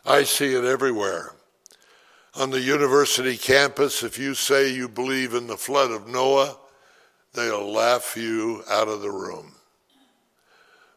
I 0.05 0.23
see 0.23 0.53
it 0.53 0.63
everywhere 0.63 1.33
on 2.35 2.51
the 2.51 2.61
university 2.61 3.37
campus, 3.37 4.03
if 4.03 4.17
you 4.17 4.33
say 4.33 4.69
you 4.69 4.87
believe 4.87 5.33
in 5.33 5.47
the 5.47 5.57
flood 5.57 5.91
of 5.91 6.07
Noah, 6.07 6.57
they'll 7.33 7.71
laugh 7.71 8.15
you 8.15 8.63
out 8.69 8.87
of 8.87 9.01
the 9.01 9.11
room. 9.11 9.55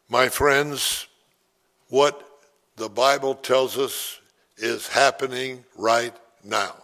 My 0.09 0.29
friends, 0.29 1.07
what 1.89 2.27
the 2.75 2.89
Bible 2.89 3.35
tells 3.35 3.77
us 3.77 4.19
is 4.57 4.87
happening 4.87 5.65
right 5.75 6.15
now. 6.43 6.75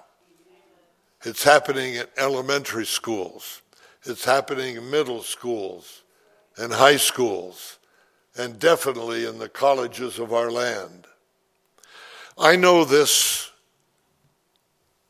It's 1.24 1.44
happening 1.44 1.96
in 1.96 2.06
elementary 2.18 2.86
schools. 2.86 3.62
It's 4.04 4.24
happening 4.24 4.78
in 4.78 4.90
middle 4.90 5.22
schools 5.22 6.04
and 6.58 6.72
high 6.72 6.98
schools 6.98 7.78
and 8.38 8.58
definitely 8.58 9.26
in 9.26 9.38
the 9.38 9.50
colleges 9.50 10.18
of 10.18 10.32
our 10.34 10.50
land. 10.50 11.08
I 12.38 12.56
know 12.56 12.86
this 12.86 13.52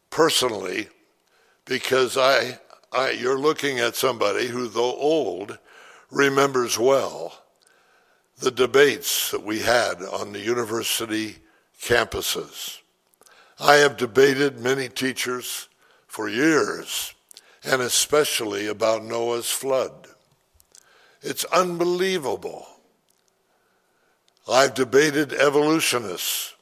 personally 0.10 0.90
because 1.66 2.18
I, 2.18 2.60
I, 2.92 3.12
you're 3.12 3.38
looking 3.38 3.80
at 3.80 3.96
somebody 3.96 4.48
who, 4.48 4.68
though 4.68 4.96
old, 4.96 5.60
remembers 6.10 6.80
well 6.80 7.44
the 8.40 8.50
debates 8.50 9.30
that 9.30 9.44
we 9.44 9.60
had 9.60 10.02
on 10.02 10.34
the 10.34 10.40
university 10.40 11.36
campuses. 11.80 12.80
I 13.60 13.76
have 13.76 13.98
debated 13.98 14.60
many 14.60 14.90
teachers 14.90 15.69
for 16.20 16.28
years, 16.28 17.14
and 17.64 17.82
especially 17.82 18.68
about 18.68 19.06
Noah's 19.06 19.50
flood. 19.50 20.06
It's 21.22 21.46
unbelievable. 21.46 22.68
I've 24.46 24.74
debated 24.74 25.32
evolutionists 25.32 26.56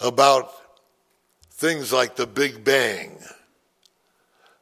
about 0.00 0.50
things 1.52 1.92
like 1.92 2.16
the 2.16 2.26
Big 2.26 2.64
Bang. 2.64 3.20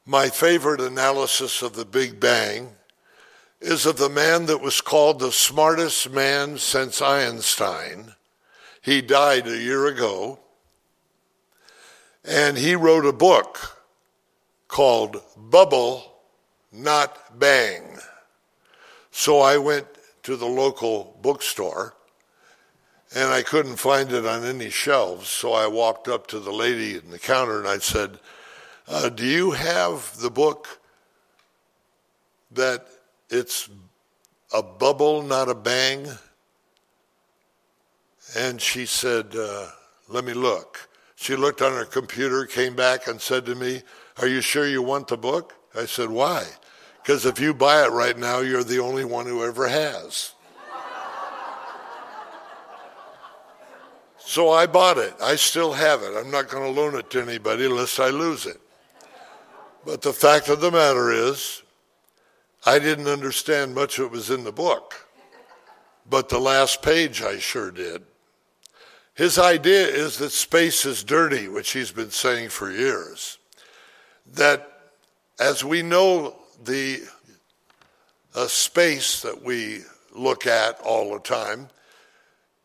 My 0.05 0.29
favorite 0.29 0.83
analysis 0.83 1.63
of 1.63 1.73
the 1.73 1.87
Big 1.87 2.21
Bang 2.21 2.73
is 3.59 3.87
of 3.87 3.97
the 3.97 4.11
man 4.11 4.45
that 4.45 4.61
was 4.61 4.83
called 4.83 5.19
the 5.19 5.33
smartest 5.33 6.11
man 6.11 6.59
since 6.59 7.01
Einstein. 7.01 8.13
He 8.83 9.01
died 9.01 9.47
a 9.47 9.57
year 9.57 9.87
ago. 9.87 10.41
And 12.23 12.59
he 12.59 12.75
wrote 12.75 13.07
a 13.07 13.13
book 13.15 13.77
called 14.69 15.23
Bubble, 15.37 16.13
Not 16.71 17.39
Bang. 17.39 17.99
So 19.11 19.41
I 19.41 19.57
went 19.57 19.87
to 20.23 20.37
the 20.37 20.47
local 20.47 21.19
bookstore 21.23 21.95
and 23.15 23.31
I 23.31 23.43
couldn't 23.43 23.77
find 23.77 24.13
it 24.13 24.27
on 24.27 24.45
any 24.45 24.69
shelves. 24.69 25.29
So 25.29 25.55
I 25.55 25.67
walked 25.67 26.09
up 26.09 26.27
to 26.29 26.39
the 26.39 26.53
lady 26.53 26.97
in 26.97 27.11
the 27.11 27.19
counter 27.19 27.59
and 27.59 27.67
I 27.67 27.79
said, 27.79 28.19
uh, 28.87 29.09
Do 29.09 29.25
you 29.25 29.53
have 29.53 30.19
the 30.19 30.31
book 30.31 30.81
that 32.51 32.87
it's 33.31 33.69
a 34.53 34.63
bubble, 34.63 35.23
not 35.23 35.49
a 35.49 35.55
bang? 35.55 36.07
And 38.37 38.61
she 38.61 38.85
said, 38.85 39.35
uh, 39.35 39.69
Let 40.09 40.25
me 40.25 40.35
look. 40.35 40.89
She 41.17 41.35
looked 41.35 41.63
on 41.63 41.73
her 41.73 41.85
computer, 41.85 42.45
came 42.45 42.77
back, 42.77 43.09
and 43.09 43.21
said 43.21 43.47
to 43.47 43.55
me, 43.55 43.83
Are 44.21 44.27
you 44.27 44.41
sure 44.41 44.67
you 44.67 44.83
want 44.83 45.09
the 45.09 45.17
book? 45.17 45.55
I 45.75 45.87
said, 45.87 46.11
Why? 46.11 46.45
Because 47.03 47.25
if 47.25 47.41
you 47.41 47.55
buy 47.55 47.85
it 47.85 47.91
right 47.91 48.19
now, 48.19 48.41
you're 48.41 48.65
the 48.65 48.81
only 48.81 49.05
one 49.05 49.27
who 49.27 49.45
ever 49.45 49.69
has. 49.69 50.33
So 54.19 54.51
I 54.51 54.67
bought 54.67 54.99
it. 54.99 55.15
I 55.23 55.37
still 55.37 55.73
have 55.73 56.03
it. 56.03 56.15
I'm 56.15 56.31
not 56.31 56.51
going 56.51 56.63
to 56.63 56.81
loan 56.81 56.95
it 56.97 57.09
to 57.11 57.23
anybody 57.23 57.65
unless 57.65 57.99
I 57.99 58.11
lose 58.11 58.45
it. 58.45 58.61
But 59.87 60.03
the 60.03 60.13
fact 60.13 60.51
of 60.51 60.61
the 60.61 60.71
matter 60.71 61.11
is, 61.11 61.63
I 62.67 62.79
didn't 62.79 63.07
understand 63.07 63.75
much 63.75 63.99
of 63.99 64.05
what 64.05 64.13
was 64.13 64.29
in 64.29 64.45
the 64.45 64.53
book. 64.53 65.09
But 66.11 66.29
the 66.29 66.39
last 66.39 66.83
page 66.83 67.23
I 67.23 67.39
sure 67.39 67.71
did. 67.71 68.03
His 69.15 69.39
idea 69.39 69.87
is 69.87 70.19
that 70.19 70.33
space 70.33 70.85
is 70.85 71.03
dirty, 71.05 71.49
which 71.49 71.71
he's 71.71 71.91
been 71.91 72.11
saying 72.11 72.51
for 72.51 72.71
years. 72.71 73.39
That 74.35 74.71
as 75.39 75.65
we 75.65 75.83
know 75.83 76.37
the 76.63 77.03
uh, 78.35 78.47
space 78.47 79.23
that 79.23 79.43
we 79.43 79.81
look 80.15 80.47
at 80.47 80.81
all 80.81 81.13
the 81.13 81.21
time 81.21 81.69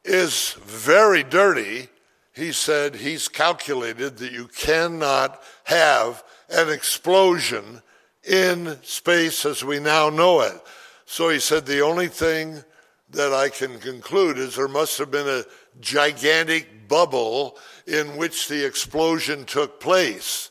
is 0.04 0.54
very 0.66 1.24
dirty, 1.24 1.88
he 2.34 2.52
said 2.52 2.96
he's 2.96 3.28
calculated 3.28 4.18
that 4.18 4.32
you 4.32 4.48
cannot 4.48 5.42
have 5.66 6.24
an 6.50 6.70
explosion 6.70 7.82
in 8.24 8.78
space 8.84 9.46
as 9.46 9.64
we 9.64 9.80
now 9.80 10.10
know 10.10 10.42
it. 10.42 10.60
So 11.06 11.30
he 11.30 11.40
said 11.40 11.66
the 11.66 11.82
only 11.82 12.08
thing 12.08 12.64
that 13.12 13.34
I 13.34 13.50
can 13.50 13.80
conclude 13.80 14.38
is 14.38 14.56
there 14.56 14.68
must 14.68 14.98
have 14.98 15.12
been 15.12 15.28
a 15.28 15.44
gigantic 15.80 16.88
bubble 16.88 17.58
in 17.86 18.18
which 18.18 18.48
the 18.48 18.66
explosion 18.66 19.46
took 19.46 19.80
place, 19.80 20.50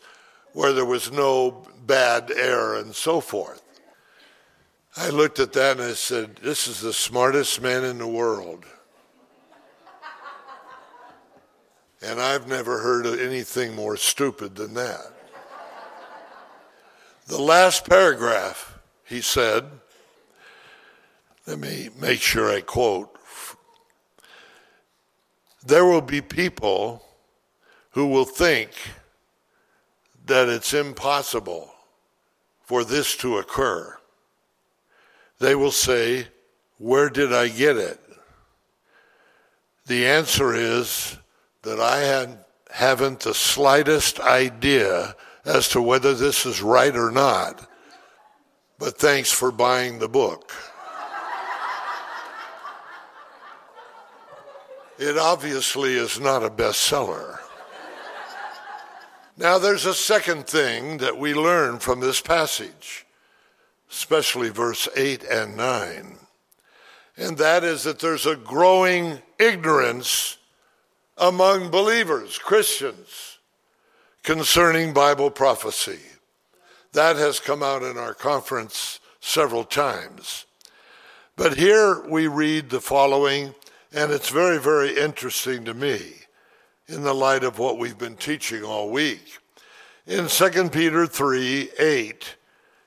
where 0.53 0.73
there 0.73 0.85
was 0.85 1.11
no 1.12 1.67
bad 1.87 2.31
air 2.31 2.75
and 2.75 2.95
so 2.95 3.21
forth. 3.21 3.62
I 4.97 5.09
looked 5.09 5.38
at 5.38 5.53
that 5.55 5.79
and 5.79 5.91
I 5.91 5.95
said, 5.95 6.37
This 6.37 6.69
is 6.69 6.81
the 6.81 6.93
smartest 6.93 7.62
man 7.62 7.85
in 7.85 7.99
the 7.99 8.07
world. 8.07 8.65
And 12.03 12.21
I've 12.21 12.49
never 12.49 12.79
heard 12.79 13.07
of 13.07 13.21
anything 13.21 13.75
more 13.75 13.97
stupid 13.97 14.57
than 14.57 14.75
that. 14.75 15.12
The 17.27 17.41
last 17.41 17.88
paragraph, 17.88 18.79
he 19.05 19.21
said, 19.21 19.65
let 21.47 21.59
me 21.59 21.91
make 22.01 22.21
sure 22.21 22.51
I 22.51 22.61
quote. 22.61 23.19
There 25.65 25.85
will 25.85 26.01
be 26.01 26.21
people 26.21 27.05
who 27.91 28.07
will 28.07 28.25
think 28.25 28.71
that 30.33 30.49
it's 30.49 30.73
impossible 30.73 31.71
for 32.62 32.85
this 32.85 33.18
to 33.18 33.37
occur. 33.37 33.99
They 35.40 35.55
will 35.55 35.71
say, 35.71 36.29
Where 36.79 37.11
did 37.11 37.35
I 37.35 37.49
get 37.49 37.77
it? 37.77 38.01
The 39.85 40.07
answer 40.07 40.55
is 40.55 41.18
that 41.64 41.81
I 41.81 42.35
haven't 42.71 43.21
the 43.21 43.35
slightest 43.35 44.21
idea 44.21 45.14
as 45.45 45.68
to 45.68 45.83
whether 45.83 46.14
this 46.14 46.47
is 46.47 46.62
right 46.62 46.97
or 46.97 47.11
not, 47.11 47.68
but 48.79 48.97
thanks 48.97 49.31
for 49.31 49.53
buying 49.53 49.99
the 49.99 50.09
book. 50.09 50.51
It 54.99 55.18
obviously 55.18 55.92
is 55.92 56.18
not 56.18 56.42
a 56.42 56.49
bestseller. 56.49 57.41
Now, 59.38 59.59
there's 59.59 59.87
a 59.87 59.95
second 59.95 60.47
thing 60.47 60.99
that 60.99 61.16
we 61.16 61.33
learn 61.33 61.79
from 61.79 62.01
this 62.01 62.21
passage, 62.21 63.07
especially 63.90 64.51
verse 64.51 64.88
8 64.95 65.25
and 65.25 65.57
9, 65.57 66.18
and 67.16 67.38
that 67.38 67.64
is 67.64 67.85
that 67.85 67.99
there's 67.99 68.27
a 68.27 68.37
growing 68.37 69.23
ignorance 69.38 70.37
among 71.16 71.71
believers, 71.71 72.37
Christians, 72.37 73.38
concerning 74.23 74.92
Bible 74.92 75.31
prophecy. 75.31 76.01
That 76.92 77.16
has 77.16 77.40
come 77.40 77.62
out 77.62 77.83
in 77.83 77.97
our 77.97 78.14
conference 78.14 79.01
several 79.21 79.64
times. 79.64 80.45
But 81.37 81.57
here 81.57 82.07
we 82.07 82.27
read 82.27 82.68
the 82.68 82.83
following, 82.83 83.55
and 83.95 84.12
it's 84.12 84.29
very, 84.29 84.59
very 84.59 84.99
interesting 84.99 85.64
to 85.64 85.73
me 85.73 86.21
in 86.92 87.02
the 87.02 87.14
light 87.14 87.42
of 87.42 87.59
what 87.59 87.78
we've 87.78 87.98
been 87.98 88.16
teaching 88.16 88.62
all 88.62 88.90
week. 88.90 89.38
In 90.07 90.28
2 90.28 90.68
Peter 90.70 91.07
3 91.07 91.70
8, 91.78 92.37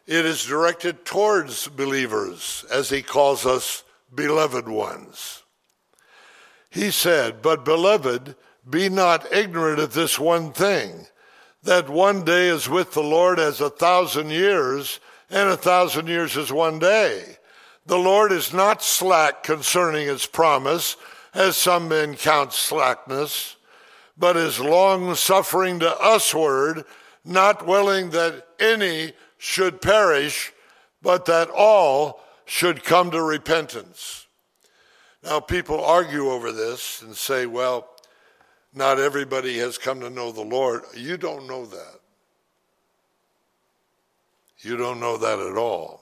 it 0.06 0.26
is 0.26 0.46
directed 0.46 1.06
towards 1.06 1.68
believers, 1.68 2.64
as 2.72 2.90
he 2.90 3.02
calls 3.02 3.46
us 3.46 3.84
beloved 4.14 4.68
ones. 4.68 5.44
He 6.70 6.92
said, 6.92 7.42
But 7.42 7.66
beloved, 7.66 8.36
be 8.70 8.90
not 8.90 9.32
ignorant 9.34 9.80
of 9.80 9.94
this 9.94 10.20
one 10.20 10.52
thing, 10.52 11.08
that 11.64 11.90
one 11.90 12.24
day 12.24 12.48
is 12.48 12.70
with 12.70 12.94
the 12.94 13.04
Lord 13.04 13.40
as 13.40 13.60
a 13.60 13.70
thousand 13.70 14.30
years, 14.30 15.00
and 15.30 15.50
a 15.50 15.58
thousand 15.58 16.08
years 16.08 16.38
is 16.38 16.52
one 16.52 16.78
day. 16.78 17.38
The 17.88 17.98
Lord 17.98 18.32
is 18.32 18.54
not 18.54 18.84
slack 18.84 19.42
concerning 19.42 20.08
his 20.08 20.26
promise, 20.26 20.96
as 21.34 21.58
some 21.58 21.88
men 21.88 22.16
count 22.16 22.54
slackness, 22.54 23.56
but 24.18 24.38
is 24.38 24.60
long 24.60 25.16
suffering 25.16 25.80
to 25.80 25.98
usward, 26.02 26.84
not 27.24 27.66
willing 27.66 28.12
that 28.12 28.48
any 28.60 29.14
should 29.38 29.82
perish, 29.82 30.54
but 31.02 31.26
that 31.26 31.50
all 31.50 32.22
should 32.46 32.84
come 32.84 33.12
to 33.12 33.22
repentance. 33.22 34.28
Now, 35.24 35.40
people 35.40 35.84
argue 35.84 36.30
over 36.30 36.52
this 36.52 37.02
and 37.02 37.16
say, 37.16 37.46
well, 37.46 37.90
not 38.74 39.00
everybody 39.00 39.58
has 39.58 39.78
come 39.78 40.00
to 40.02 40.10
know 40.10 40.32
the 40.32 40.42
Lord. 40.42 40.84
You 40.96 41.18
don't 41.18 41.48
know 41.48 41.66
that. 41.66 42.00
You 44.60 44.78
don't 44.78 45.00
know 45.00 45.18
that 45.18 45.40
at 45.40 45.58
all. 45.58 46.02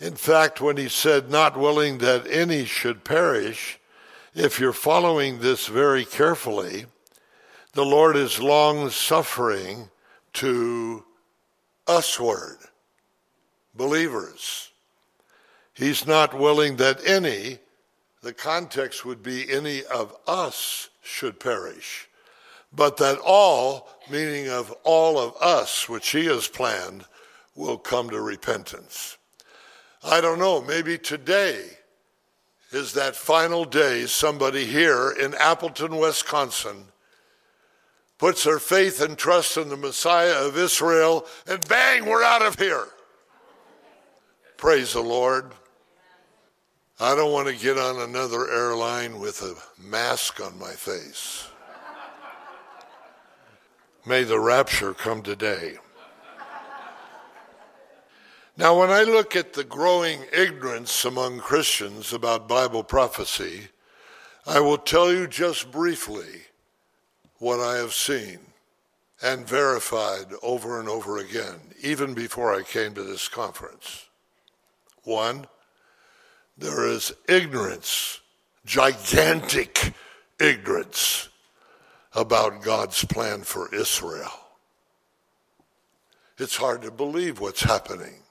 In 0.00 0.14
fact, 0.14 0.60
when 0.60 0.76
he 0.76 0.88
said, 0.88 1.30
not 1.30 1.58
willing 1.58 1.98
that 1.98 2.26
any 2.26 2.64
should 2.64 3.04
perish, 3.04 3.78
if 4.34 4.58
you're 4.58 4.72
following 4.72 5.40
this 5.40 5.66
very 5.66 6.04
carefully, 6.04 6.86
the 7.72 7.84
Lord 7.84 8.16
is 8.16 8.40
long 8.40 8.90
suffering 8.90 9.88
to 10.34 11.04
usward, 11.88 12.58
believers. 13.74 14.70
He's 15.74 16.06
not 16.06 16.34
willing 16.34 16.76
that 16.76 17.00
any 17.06 17.58
the 18.22 18.32
context 18.32 19.04
would 19.04 19.22
be 19.22 19.50
any 19.50 19.84
of 19.84 20.14
us 20.26 20.90
should 21.02 21.40
perish, 21.40 22.08
but 22.72 22.98
that 22.98 23.18
all, 23.24 23.88
meaning 24.10 24.48
of 24.48 24.70
all 24.84 25.18
of 25.18 25.34
us, 25.40 25.88
which 25.88 26.10
he 26.10 26.26
has 26.26 26.46
planned, 26.46 27.06
will 27.54 27.78
come 27.78 28.10
to 28.10 28.20
repentance. 28.20 29.16
I 30.04 30.20
don't 30.20 30.38
know, 30.38 30.60
maybe 30.60 30.98
today 30.98 31.64
is 32.72 32.92
that 32.92 33.16
final 33.16 33.64
day 33.64 34.06
somebody 34.06 34.66
here 34.66 35.10
in 35.10 35.34
Appleton, 35.34 35.96
Wisconsin 35.96 36.84
puts 38.20 38.44
her 38.44 38.58
faith 38.58 39.00
and 39.00 39.16
trust 39.16 39.56
in 39.56 39.70
the 39.70 39.76
Messiah 39.78 40.46
of 40.46 40.58
Israel, 40.58 41.24
and 41.46 41.66
bang, 41.68 42.04
we're 42.04 42.22
out 42.22 42.42
of 42.42 42.58
here. 42.58 42.86
Praise 44.58 44.92
the 44.92 45.00
Lord. 45.00 45.52
I 47.00 47.16
don't 47.16 47.32
want 47.32 47.48
to 47.48 47.54
get 47.54 47.78
on 47.78 47.98
another 47.98 48.46
airline 48.50 49.20
with 49.20 49.40
a 49.40 49.54
mask 49.82 50.38
on 50.38 50.58
my 50.58 50.72
face. 50.72 51.48
May 54.04 54.24
the 54.24 54.38
rapture 54.38 54.92
come 54.92 55.22
today. 55.22 55.78
Now, 58.58 58.78
when 58.78 58.90
I 58.90 59.02
look 59.04 59.34
at 59.34 59.54
the 59.54 59.64
growing 59.64 60.26
ignorance 60.30 61.06
among 61.06 61.38
Christians 61.38 62.12
about 62.12 62.48
Bible 62.48 62.84
prophecy, 62.84 63.68
I 64.46 64.60
will 64.60 64.76
tell 64.76 65.10
you 65.10 65.26
just 65.26 65.70
briefly 65.70 66.42
what 67.40 67.58
I 67.58 67.78
have 67.78 67.94
seen 67.94 68.38
and 69.22 69.48
verified 69.48 70.26
over 70.42 70.78
and 70.78 70.88
over 70.88 71.18
again, 71.18 71.56
even 71.82 72.14
before 72.14 72.54
I 72.54 72.62
came 72.62 72.94
to 72.94 73.02
this 73.02 73.28
conference. 73.28 74.06
One, 75.02 75.46
there 76.56 76.86
is 76.86 77.12
ignorance, 77.28 78.20
gigantic 78.64 79.94
ignorance 80.38 81.28
about 82.14 82.62
God's 82.62 83.04
plan 83.04 83.40
for 83.42 83.74
Israel. 83.74 84.32
It's 86.38 86.56
hard 86.56 86.82
to 86.82 86.90
believe 86.90 87.40
what's 87.40 87.62
happening. 87.62 88.22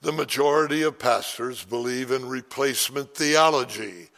The 0.00 0.12
majority 0.12 0.82
of 0.82 0.98
pastors 0.98 1.64
believe 1.64 2.10
in 2.10 2.26
replacement 2.26 3.14
theology. 3.14 4.08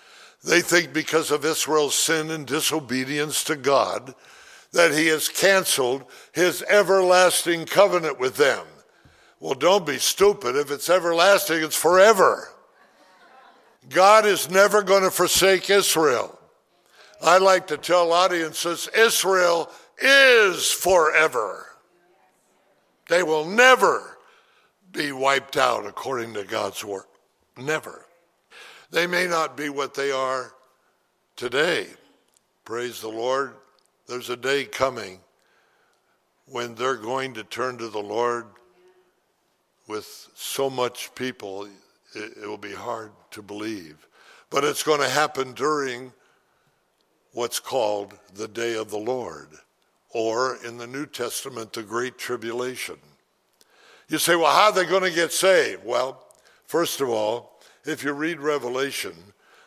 They 0.44 0.60
think 0.60 0.92
because 0.92 1.30
of 1.30 1.44
Israel's 1.44 1.94
sin 1.94 2.30
and 2.30 2.46
disobedience 2.46 3.44
to 3.44 3.56
God, 3.56 4.14
that 4.72 4.92
he 4.92 5.06
has 5.06 5.28
canceled 5.28 6.04
his 6.32 6.62
everlasting 6.68 7.64
covenant 7.64 8.18
with 8.18 8.36
them. 8.36 8.66
Well, 9.40 9.54
don't 9.54 9.86
be 9.86 9.98
stupid. 9.98 10.56
If 10.56 10.70
it's 10.70 10.90
everlasting, 10.90 11.62
it's 11.62 11.76
forever. 11.76 12.48
God 13.88 14.26
is 14.26 14.50
never 14.50 14.82
going 14.82 15.02
to 15.02 15.10
forsake 15.10 15.70
Israel. 15.70 16.38
I 17.22 17.38
like 17.38 17.66
to 17.68 17.76
tell 17.76 18.12
audiences 18.12 18.88
Israel 18.94 19.70
is 19.98 20.70
forever. 20.70 21.66
They 23.08 23.22
will 23.22 23.44
never 23.44 24.18
be 24.92 25.12
wiped 25.12 25.56
out 25.56 25.86
according 25.86 26.34
to 26.34 26.44
God's 26.44 26.84
word. 26.84 27.04
Never. 27.56 28.03
They 28.94 29.08
may 29.08 29.26
not 29.26 29.56
be 29.56 29.70
what 29.70 29.94
they 29.94 30.12
are 30.12 30.52
today. 31.34 31.88
Praise 32.64 33.00
the 33.00 33.08
Lord. 33.08 33.54
There's 34.06 34.30
a 34.30 34.36
day 34.36 34.66
coming 34.66 35.18
when 36.46 36.76
they're 36.76 36.94
going 36.94 37.34
to 37.34 37.42
turn 37.42 37.76
to 37.78 37.88
the 37.88 37.98
Lord 37.98 38.46
with 39.88 40.28
so 40.36 40.70
much 40.70 41.12
people, 41.16 41.68
it, 42.14 42.46
will 42.46 42.56
be 42.56 42.72
hard 42.72 43.10
to 43.32 43.42
believe. 43.42 44.06
But 44.48 44.62
it's 44.62 44.84
going 44.84 45.00
to 45.00 45.08
happen 45.08 45.54
during 45.54 46.12
what's 47.32 47.58
called 47.58 48.16
the 48.32 48.46
day 48.46 48.76
of 48.76 48.90
the 48.90 48.96
Lord, 48.96 49.48
or 50.10 50.58
in 50.64 50.78
the 50.78 50.86
New 50.86 51.06
Testament, 51.06 51.72
the 51.72 51.82
Great 51.82 52.16
Tribulation. 52.16 52.98
You 54.08 54.18
say, 54.18 54.36
well, 54.36 54.54
how 54.54 54.66
are 54.66 54.72
they 54.72 54.84
going 54.84 55.02
to 55.02 55.10
get 55.10 55.32
saved? 55.32 55.84
Well, 55.84 56.24
first 56.68 57.00
of 57.00 57.08
all, 57.08 57.53
if 57.84 58.04
you 58.04 58.12
read 58.12 58.40
Revelation, 58.40 59.14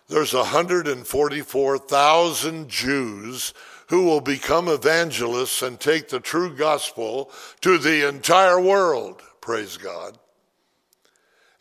there's 0.08 0.34
144,000 0.34 2.70
Jews 2.70 3.54
who 3.90 4.06
will 4.06 4.22
become 4.22 4.68
evangelists 4.68 5.62
and 5.62 5.80
take 5.80 6.10
the 6.10 6.20
true 6.20 6.54
gospel 6.56 7.32
to 7.62 7.78
the 7.78 8.08
entire 8.08 8.60
world. 8.60 9.22
Praise 9.42 9.78
God. 9.78 10.18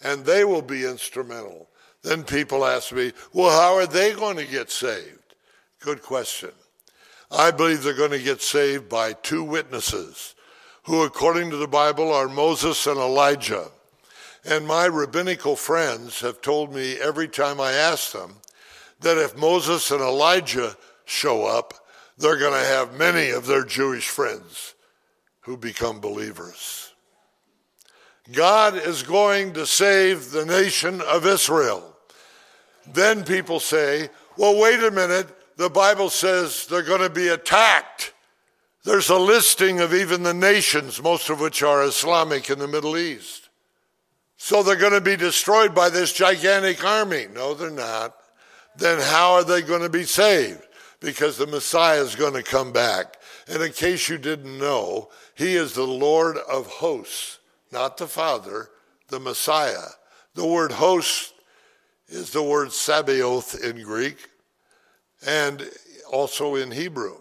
And 0.02 0.24
they 0.24 0.44
will 0.44 0.62
be 0.62 0.84
instrumental. 0.84 1.68
Then 2.02 2.24
people 2.24 2.64
ask 2.64 2.92
me, 2.92 3.12
well, 3.32 3.50
how 3.50 3.74
are 3.74 3.86
they 3.86 4.12
going 4.12 4.36
to 4.36 4.46
get 4.46 4.70
saved? 4.70 5.34
Good 5.80 6.02
question. 6.02 6.52
I 7.30 7.50
believe 7.50 7.82
they're 7.82 7.94
going 7.94 8.12
to 8.12 8.22
get 8.22 8.40
saved 8.40 8.88
by 8.88 9.14
two 9.14 9.42
witnesses 9.42 10.34
who, 10.84 11.02
according 11.02 11.50
to 11.50 11.56
the 11.56 11.66
Bible, 11.66 12.12
are 12.12 12.28
Moses 12.28 12.86
and 12.86 12.98
Elijah. 12.98 13.72
And 14.46 14.64
my 14.66 14.84
rabbinical 14.86 15.56
friends 15.56 16.20
have 16.20 16.40
told 16.40 16.72
me 16.72 16.94
every 16.94 17.26
time 17.26 17.60
I 17.60 17.72
ask 17.72 18.12
them 18.12 18.36
that 19.00 19.18
if 19.18 19.36
Moses 19.36 19.90
and 19.90 20.00
Elijah 20.00 20.76
show 21.04 21.44
up, 21.44 21.74
they're 22.16 22.38
going 22.38 22.52
to 22.52 22.68
have 22.68 22.96
many 22.96 23.30
of 23.30 23.46
their 23.46 23.64
Jewish 23.64 24.08
friends 24.08 24.74
who 25.40 25.56
become 25.56 26.00
believers. 26.00 26.92
God 28.32 28.76
is 28.76 29.02
going 29.02 29.52
to 29.54 29.66
save 29.66 30.30
the 30.30 30.46
nation 30.46 31.00
of 31.00 31.26
Israel. 31.26 31.96
Then 32.92 33.24
people 33.24 33.58
say, 33.60 34.10
well, 34.36 34.60
wait 34.60 34.80
a 34.80 34.90
minute. 34.90 35.26
The 35.56 35.70
Bible 35.70 36.10
says 36.10 36.66
they're 36.66 36.82
going 36.82 37.00
to 37.00 37.10
be 37.10 37.28
attacked. 37.28 38.12
There's 38.84 39.10
a 39.10 39.18
listing 39.18 39.80
of 39.80 39.92
even 39.92 40.22
the 40.22 40.34
nations, 40.34 41.02
most 41.02 41.30
of 41.30 41.40
which 41.40 41.62
are 41.64 41.82
Islamic 41.82 42.48
in 42.48 42.60
the 42.60 42.68
Middle 42.68 42.96
East. 42.96 43.45
So 44.36 44.62
they're 44.62 44.76
going 44.76 44.92
to 44.92 45.00
be 45.00 45.16
destroyed 45.16 45.74
by 45.74 45.88
this 45.88 46.12
gigantic 46.12 46.84
army. 46.84 47.26
No, 47.32 47.54
they're 47.54 47.70
not. 47.70 48.14
Then 48.76 49.00
how 49.00 49.32
are 49.34 49.44
they 49.44 49.62
going 49.62 49.82
to 49.82 49.88
be 49.88 50.04
saved? 50.04 50.62
Because 51.00 51.36
the 51.36 51.46
Messiah 51.46 52.00
is 52.00 52.14
going 52.14 52.34
to 52.34 52.42
come 52.42 52.72
back. 52.72 53.16
And 53.48 53.62
in 53.62 53.72
case 53.72 54.08
you 54.08 54.18
didn't 54.18 54.58
know, 54.58 55.10
he 55.34 55.54
is 55.54 55.74
the 55.74 55.86
Lord 55.86 56.36
of 56.36 56.66
hosts, 56.66 57.38
not 57.72 57.96
the 57.96 58.06
Father, 58.06 58.70
the 59.08 59.20
Messiah. 59.20 59.88
The 60.34 60.46
word 60.46 60.72
host 60.72 61.32
is 62.08 62.30
the 62.30 62.42
word 62.42 62.72
Sabaoth 62.72 63.62
in 63.62 63.82
Greek 63.82 64.28
and 65.26 65.68
also 66.10 66.56
in 66.56 66.70
Hebrew 66.70 67.18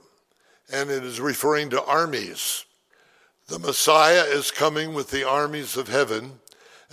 and 0.71 0.89
it 0.89 1.03
is 1.03 1.19
referring 1.19 1.69
to 1.71 1.83
armies. 1.83 2.65
The 3.47 3.59
Messiah 3.59 4.23
is 4.23 4.51
coming 4.51 4.93
with 4.93 5.11
the 5.11 5.27
armies 5.27 5.77
of 5.77 5.87
heaven, 5.87 6.39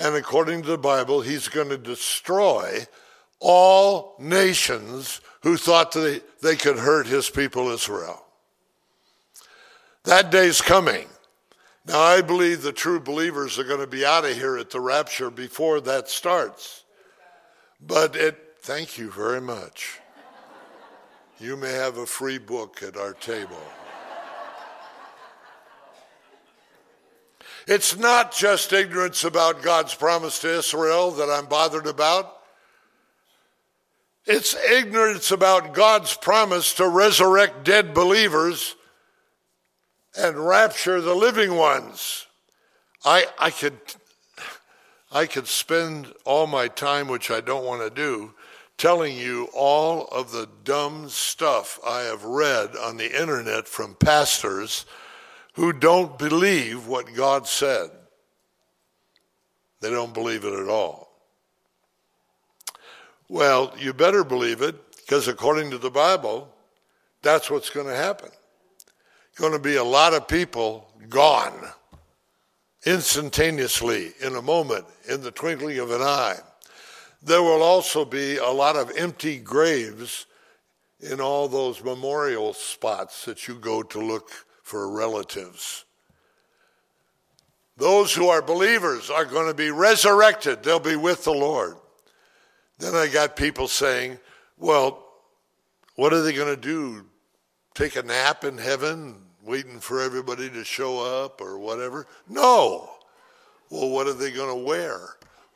and 0.03 0.17
according 0.17 0.63
to 0.63 0.69
the 0.69 0.79
Bible, 0.79 1.21
he's 1.21 1.47
going 1.47 1.69
to 1.69 1.79
destroy 1.79 2.89
all 3.39 4.17
nations 4.19 5.21
who 5.43 5.57
thought 5.57 5.93
they, 5.93 6.21
they 6.41 6.57
could 6.57 6.77
hurt 6.77 7.07
his 7.07 7.31
people 7.31 7.69
Israel. 7.69 8.25
That 10.03 10.33
day's 10.33 10.61
coming. 10.61 11.07
Now, 11.87 12.01
I 12.01 12.21
believe 12.21 12.63
the 12.63 12.73
true 12.73 12.99
believers 12.99 13.61
are 13.61 13.65
going 13.65 13.79
to 13.79 13.87
be 13.87 14.05
out 14.05 14.25
of 14.25 14.35
here 14.35 14.59
at 14.59 14.71
the 14.71 14.81
rapture 14.81 15.31
before 15.31 15.81
that 15.83 16.09
starts. 16.09 16.83
But 17.81 18.17
it, 18.17 18.57
thank 18.61 18.99
you 18.99 19.09
very 19.09 19.41
much. 19.41 20.01
You 21.39 21.57
may 21.57 21.73
have 21.73 21.99
a 21.99 22.07
free 22.07 22.39
book 22.39 22.83
at 22.83 22.97
our 22.97 23.13
table. 23.13 23.63
It's 27.67 27.97
not 27.97 28.33
just 28.33 28.73
ignorance 28.73 29.25
about 29.25 29.63
God's 29.63 29.95
promise 29.95 30.39
to 30.41 30.59
Israel 30.59 31.13
that 31.13 31.31
I'm 31.31 31.47
bothered 31.47 31.87
about. 31.87 32.39
It's 34.25 34.55
ignorance 34.55 35.31
about 35.31 35.75
God's 35.75 36.17
promise 36.17 36.75
to 36.75 36.89
resurrect 36.89 37.65
dead 37.65 37.93
believers 37.93 38.77
and 40.17 40.47
rapture 40.47 41.01
the 41.01 41.15
living 41.15 41.57
ones. 41.57 42.27
I, 43.05 43.27
I 43.39 43.51
could 43.51 43.79
I 45.15 45.27
could 45.27 45.47
spend 45.47 46.13
all 46.25 46.47
my 46.47 46.69
time, 46.69 47.07
which 47.07 47.31
I 47.31 47.43
don't 47.43 47.67
want 47.67 47.83
to 47.83 47.91
do, 47.91 48.33
telling 48.79 49.15
you 49.15 49.49
all 49.53 50.07
of 50.07 50.33
the 50.33 50.49
dumb 50.65 51.11
stuff 51.11 51.79
I 51.87 52.01
have 52.03 52.25
read 52.25 52.75
on 52.77 52.97
the 52.97 53.21
internet 53.21 53.69
from 53.69 53.95
pastors 53.95 54.87
who 55.53 55.73
don't 55.73 56.19
believe 56.19 56.87
what 56.87 57.15
God 57.15 57.47
said. 57.47 57.91
They 59.81 59.91
don't 59.91 60.15
believe 60.15 60.45
it 60.45 60.53
at 60.53 60.69
all. 60.69 61.11
Well, 63.29 63.73
you 63.79 63.93
better 63.93 64.25
believe 64.25 64.63
it 64.63 64.77
because 64.97 65.29
according 65.29 65.71
to 65.71 65.79
the 65.79 65.91
Bible, 65.91 66.53
that's 67.23 67.51
what's 67.51 67.71
going 67.71 67.87
to 67.87 67.97
happen. 67.97 68.31
Going 69.37 69.53
to 69.53 69.59
be 69.59 69.77
a 69.77 69.85
lot 69.85 70.15
of 70.15 70.29
people 70.29 70.89
gone 71.09 71.69
instantaneously 72.85 74.13
in 74.21 74.37
a 74.37 74.43
moment, 74.43 74.85
in 75.09 75.23
the 75.23 75.31
twinkling 75.31 75.79
of 75.79 75.91
an 75.91 76.03
eye. 76.03 76.37
There 77.23 77.43
will 77.43 77.63
also 77.63 78.05
be 78.05 78.37
a 78.37 78.51
lot 78.51 78.77
of 78.77 78.91
empty 78.97 79.39
graves 79.39 80.27
in 81.01 81.21
all 81.21 81.49
those 81.49 81.83
memorial 81.83 82.53
spots 82.53 83.25
that 83.25 83.47
you 83.49 83.55
go 83.55 83.83
to 83.83 84.01
look 84.01 84.31
for 84.73 84.89
relatives. 84.89 85.85
Those 87.77 88.15
who 88.15 88.29
are 88.31 88.41
believers 88.41 89.11
are 89.11 89.27
going 89.27 89.47
to 89.47 89.55
be 89.55 89.71
resurrected, 89.71 90.63
they'll 90.63 90.81
be 90.81 90.97
with 90.97 91.25
the 91.25 91.33
Lord. 91.33 91.77
Then 92.79 92.95
I 92.95 93.09
got 93.09 93.37
people 93.37 93.69
saying, 93.69 94.19
well, 94.57 95.07
what 95.97 96.15
are 96.15 96.23
they 96.23 96.33
going 96.33 96.57
to 96.57 96.61
do? 96.61 97.05
Take 97.75 97.97
a 97.97 98.03
nap 98.03 98.45
in 98.45 98.57
heaven, 98.57 99.17
waiting 99.45 99.79
for 99.79 100.01
everybody 100.01 100.49
to 100.49 100.65
show 100.65 101.01
up 101.23 101.43
or 101.43 101.59
whatever? 101.59 102.07
No. 102.27 102.89
Well, 103.69 103.91
what 103.91 104.07
are 104.07 104.15
they 104.15 104.31
going 104.31 104.59
to 104.59 104.67
wear? 104.67 105.01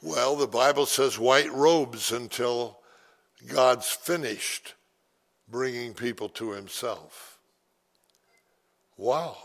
Well, 0.02 0.36
the 0.36 0.46
Bible 0.46 0.84
says 0.84 1.18
white 1.18 1.50
robes 1.54 2.12
until 2.12 2.80
God's 3.48 3.88
finished 3.88 4.74
bringing 5.48 5.94
people 5.94 6.28
to 6.28 6.50
himself. 6.50 7.35
Wow. 8.96 9.36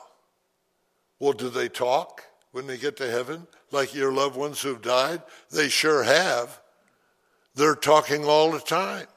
Well, 1.20 1.34
do 1.34 1.50
they 1.50 1.70
talk 1.70 2.24
when 2.52 2.68
they 2.68 2.78
get 2.78 2.98
to 2.98 3.10
heaven 3.10 3.48
like 3.72 3.94
your 3.94 4.12
loved 4.12 4.36
ones 4.36 4.62
who've 4.62 4.82
died? 4.82 5.22
They 5.52 5.70
sure 5.70 6.04
have. 6.04 6.60
They're 7.56 7.76
talking 7.76 8.26
all 8.26 8.52
the 8.52 8.60
time. 8.60 9.08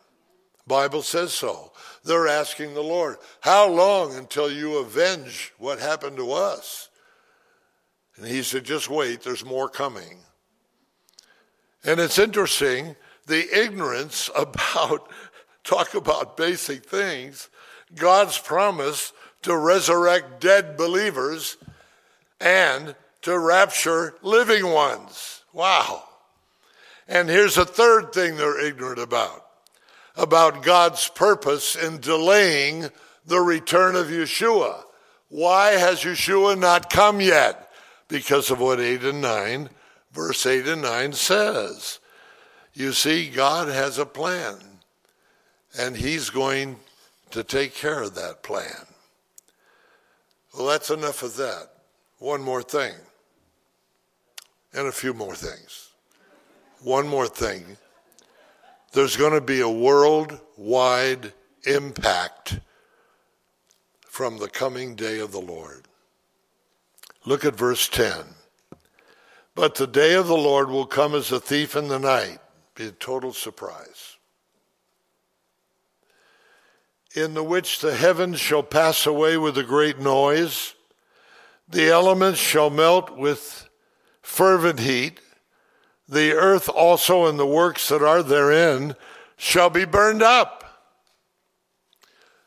Bible 0.67 1.03
says 1.03 1.33
so. 1.33 1.73
They're 2.05 2.29
asking 2.29 2.75
the 2.75 2.83
Lord, 2.83 3.17
how 3.41 3.69
long 3.69 4.17
until 4.17 4.51
you 4.51 4.79
avenge 4.79 5.53
what 5.59 5.79
happened 5.79 6.17
to 6.17 6.33
us? 6.33 6.89
And 8.17 8.27
he 8.27 8.43
said, 8.43 8.65
just 8.65 8.89
wait, 8.89 9.23
there's 9.23 9.45
more 9.45 9.69
coming. 9.69 10.19
And 11.85 12.01
it's 12.01 12.19
interesting, 12.19 12.97
the 13.27 13.47
ignorance 13.59 14.31
about, 14.37 15.11
talk 15.65 15.95
about 15.95 16.37
basic 16.37 16.85
things, 16.85 17.49
God's 17.95 18.39
promise 18.39 19.13
to 19.45 19.57
resurrect 19.57 20.41
dead 20.41 20.77
believers 20.77 21.57
and 22.41 22.95
to 23.23 23.39
rapture 23.39 24.15
living 24.23 24.69
ones. 24.69 25.43
Wow. 25.53 26.05
And 27.09 27.29
here's 27.29 27.57
a 27.57 27.65
third 27.65 28.13
thing 28.13 28.37
they're 28.37 28.61
ignorant 28.61 28.99
about 28.99 29.41
about 30.17 30.63
God's 30.63 31.09
purpose 31.09 31.75
in 31.75 31.99
delaying 31.99 32.89
the 33.27 33.41
return 33.41 33.97
of 33.97 34.07
Yeshua. 34.07 34.83
Why 35.29 35.73
has 35.73 36.05
Yeshua 36.05 36.57
not 36.57 36.89
come 36.89 37.21
yet? 37.21 37.69
Because 38.07 38.51
of 38.51 38.61
what 38.61 38.79
8 38.79 39.03
and 39.03 39.21
9 39.21 39.71
verse 40.15 40.47
8 40.47 40.67
and 40.69 40.83
9 40.83 41.13
says. 41.13 41.99
You 42.73 42.93
see, 42.93 43.29
God 43.29 43.69
has 43.69 43.99
a 43.99 44.07
plan, 44.07 44.59
and 45.79 45.97
He's 45.97 46.31
going 46.31 46.77
to 47.33 47.45
take 47.45 47.75
care 47.75 48.03
of 48.03 48.15
that 48.15 48.43
plan. 48.43 48.87
Well, 50.57 50.69
that's 50.69 50.91
enough 50.91 51.23
of 51.23 51.37
that. 51.37 51.69
One 52.19 52.41
more 52.41 52.63
thing, 52.63 52.95
and 54.73 54.87
a 54.87 54.93
few 54.93 55.13
more 55.13 55.35
things. 55.35 55.91
One 56.81 57.09
more 57.09 57.27
thing. 57.27 57.77
There's 58.93 59.17
going 59.17 59.33
to 59.33 59.41
be 59.41 59.61
a 59.61 59.69
worldwide 59.69 61.33
impact 61.67 62.61
from 64.07 64.39
the 64.39 64.49
coming 64.49 64.95
day 64.95 65.19
of 65.19 65.33
the 65.33 65.41
Lord. 65.41 65.89
Look 67.25 67.45
at 67.45 67.57
verse 67.57 67.89
10. 67.89 68.13
But 69.57 69.75
the 69.75 69.87
day 69.87 70.15
of 70.15 70.29
the 70.29 70.37
Lord 70.37 70.69
will 70.69 70.87
come 70.87 71.15
as 71.15 71.33
a 71.33 71.41
thief 71.41 71.75
in 71.75 71.89
the 71.89 71.99
night, 71.99 72.39
be 72.75 72.87
a 72.87 72.93
total 72.93 73.33
surprise. 73.33 73.94
In 77.15 77.35
the 77.35 77.45
which 77.45 77.79
the 77.79 77.95
heavens 77.95 78.41
shall 78.41 78.65
pass 78.65 79.07
away 79.07 79.37
with 79.37 79.57
a 79.57 79.63
great 79.63 80.01
noise, 80.01 80.75
the 81.69 81.89
elements 81.89 82.41
shall 82.41 82.71
melt 82.71 83.17
with 83.17 83.69
fervent 84.21 84.81
heat, 84.81 85.21
the 86.09 86.33
earth 86.33 86.69
also 86.69 87.27
and 87.27 87.39
the 87.39 87.47
works 87.47 87.89
that 87.89 88.03
are 88.03 88.23
therein 88.23 88.97
shall 89.37 89.71
be 89.71 89.85
burned 89.85 90.25
up. 90.25 90.65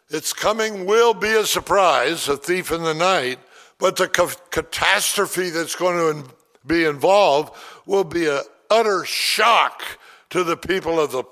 Its 0.09 0.33
coming 0.33 0.85
will 0.85 1.13
be 1.13 1.33
a 1.33 1.45
surprise, 1.45 2.27
a 2.27 2.35
thief 2.35 2.69
in 2.69 2.83
the 2.83 2.93
night, 2.93 3.39
but 3.79 3.95
the 3.95 4.09
ca- 4.09 4.35
catastrophe 4.51 5.49
that's 5.49 5.75
going 5.75 6.23
to 6.23 6.29
be 6.65 6.83
involved 6.83 7.55
will 7.85 8.03
be 8.03 8.27
an 8.27 8.41
utter 8.69 9.05
shock 9.05 9.81
to 10.29 10.43
the 10.43 10.57
people 10.57 10.99
of 10.99 11.11
the 11.11 11.23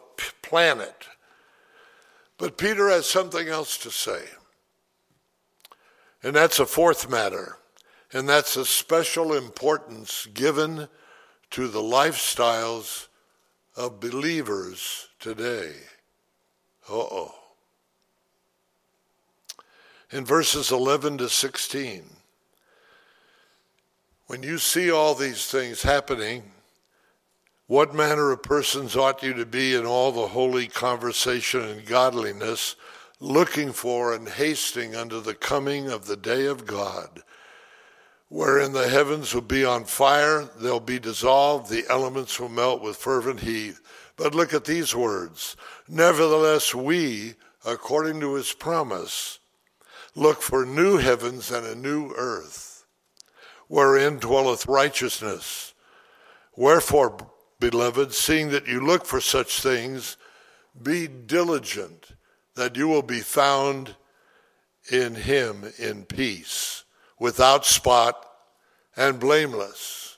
planet. 0.41 1.07
But 2.37 2.57
Peter 2.57 2.89
has 2.89 3.05
something 3.05 3.47
else 3.47 3.77
to 3.77 3.91
say. 3.91 4.23
And 6.21 6.35
that's 6.35 6.59
a 6.59 6.65
fourth 6.65 7.09
matter. 7.09 7.57
And 8.11 8.27
that's 8.27 8.55
a 8.57 8.65
special 8.65 9.33
importance 9.33 10.27
given 10.33 10.87
to 11.51 11.67
the 11.67 11.81
lifestyles 11.81 13.07
of 13.75 13.99
believers 13.99 15.07
today. 15.19 15.73
Uh 16.89 16.93
oh. 16.93 17.35
In 20.11 20.25
verses 20.25 20.71
11 20.71 21.17
to 21.19 21.29
16, 21.29 22.03
when 24.27 24.43
you 24.43 24.57
see 24.57 24.91
all 24.91 25.13
these 25.13 25.47
things 25.47 25.83
happening, 25.83 26.51
what 27.67 27.95
manner 27.95 28.31
of 28.31 28.43
persons 28.43 28.95
ought 28.95 29.23
you 29.23 29.33
to 29.33 29.45
be 29.45 29.73
in 29.73 29.85
all 29.85 30.11
the 30.11 30.27
holy 30.27 30.67
conversation 30.67 31.61
and 31.61 31.85
godliness, 31.85 32.75
looking 33.19 33.71
for 33.71 34.13
and 34.13 34.29
hasting 34.29 34.95
unto 34.95 35.19
the 35.19 35.33
coming 35.33 35.89
of 35.89 36.05
the 36.05 36.17
day 36.17 36.45
of 36.45 36.67
God, 36.67 37.23
wherein 38.29 38.73
the 38.73 38.87
heavens 38.87 39.33
will 39.33 39.41
be 39.41 39.65
on 39.65 39.83
fire, 39.83 40.47
they'll 40.59 40.79
be 40.79 40.99
dissolved, 40.99 41.69
the 41.69 41.85
elements 41.89 42.39
will 42.39 42.49
melt 42.49 42.81
with 42.81 42.97
fervent 42.97 43.39
heat. 43.39 43.75
But 44.15 44.35
look 44.35 44.53
at 44.53 44.65
these 44.65 44.95
words. 44.95 45.57
Nevertheless, 45.87 46.75
we, 46.75 47.33
according 47.65 48.19
to 48.19 48.35
his 48.35 48.53
promise, 48.53 49.39
look 50.13 50.41
for 50.41 50.65
new 50.65 50.97
heavens 50.97 51.51
and 51.51 51.65
a 51.65 51.75
new 51.75 52.13
earth, 52.15 52.85
wherein 53.67 54.19
dwelleth 54.19 54.67
righteousness. 54.67 55.73
Wherefore, 56.55 57.17
beloved, 57.69 58.13
seeing 58.13 58.49
that 58.49 58.67
you 58.67 58.79
look 58.79 59.05
for 59.05 59.19
such 59.19 59.59
things, 59.59 60.17
be 60.83 61.07
diligent 61.07 62.11
that 62.53 62.75
you 62.75 62.87
will 62.87 63.01
be 63.01 63.21
found 63.21 63.95
in 64.91 65.15
him 65.15 65.63
in 65.79 66.05
peace 66.05 66.83
without 67.19 67.65
spot 67.65 68.23
and 68.95 69.19
blameless. 69.19 70.17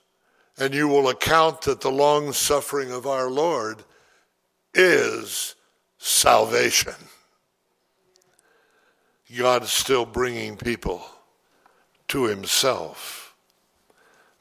And 0.58 0.74
you 0.74 0.90
will 0.90 1.08
account 1.08 1.62
that 1.62 1.80
the 1.80 1.92
long 1.92 2.34
suffering 2.34 2.92
of 2.92 3.08
our 3.08 3.30
Lord 3.30 3.84
is 4.74 5.56
salvation. 6.00 6.96
God 9.38 9.64
is 9.64 9.72
still 9.72 10.06
bringing 10.06 10.58
people 10.58 11.02
to 12.10 12.26
himself. 12.26 13.27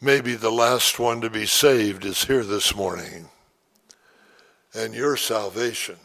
Maybe 0.01 0.35
the 0.35 0.51
last 0.51 0.99
one 0.99 1.23
to 1.23 1.31
be 1.31 1.47
saved 1.47 2.05
is 2.05 2.25
here 2.25 2.45
this 2.45 2.75
morning. 2.75 3.31
And 4.75 4.95
your 4.95 5.17
salvation 5.17 5.97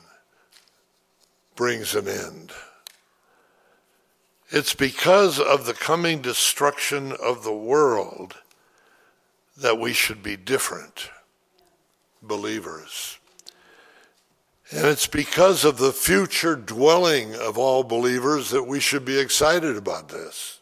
brings 1.56 1.94
an 1.94 2.08
end. 2.08 2.52
It's 4.50 4.74
because 4.74 5.40
of 5.40 5.66
the 5.66 5.74
coming 5.74 6.22
destruction 6.22 7.12
of 7.12 7.44
the 7.44 7.54
world 7.54 8.36
that 9.58 9.78
we 9.78 9.92
should 9.92 10.24
be 10.24 10.38
different 10.38 11.10
believers. 12.22 13.18
And 14.72 14.86
it's 14.86 15.08
because 15.08 15.66
of 15.66 15.78
the 15.78 15.92
future 15.92 16.56
dwelling 16.56 17.36
of 17.36 17.58
all 17.58 17.84
believers 17.84 18.52
that 18.52 18.64
we 18.64 18.80
should 18.80 19.04
be 19.04 19.20
excited 19.20 19.76
about 19.76 20.08
this. 20.08 20.62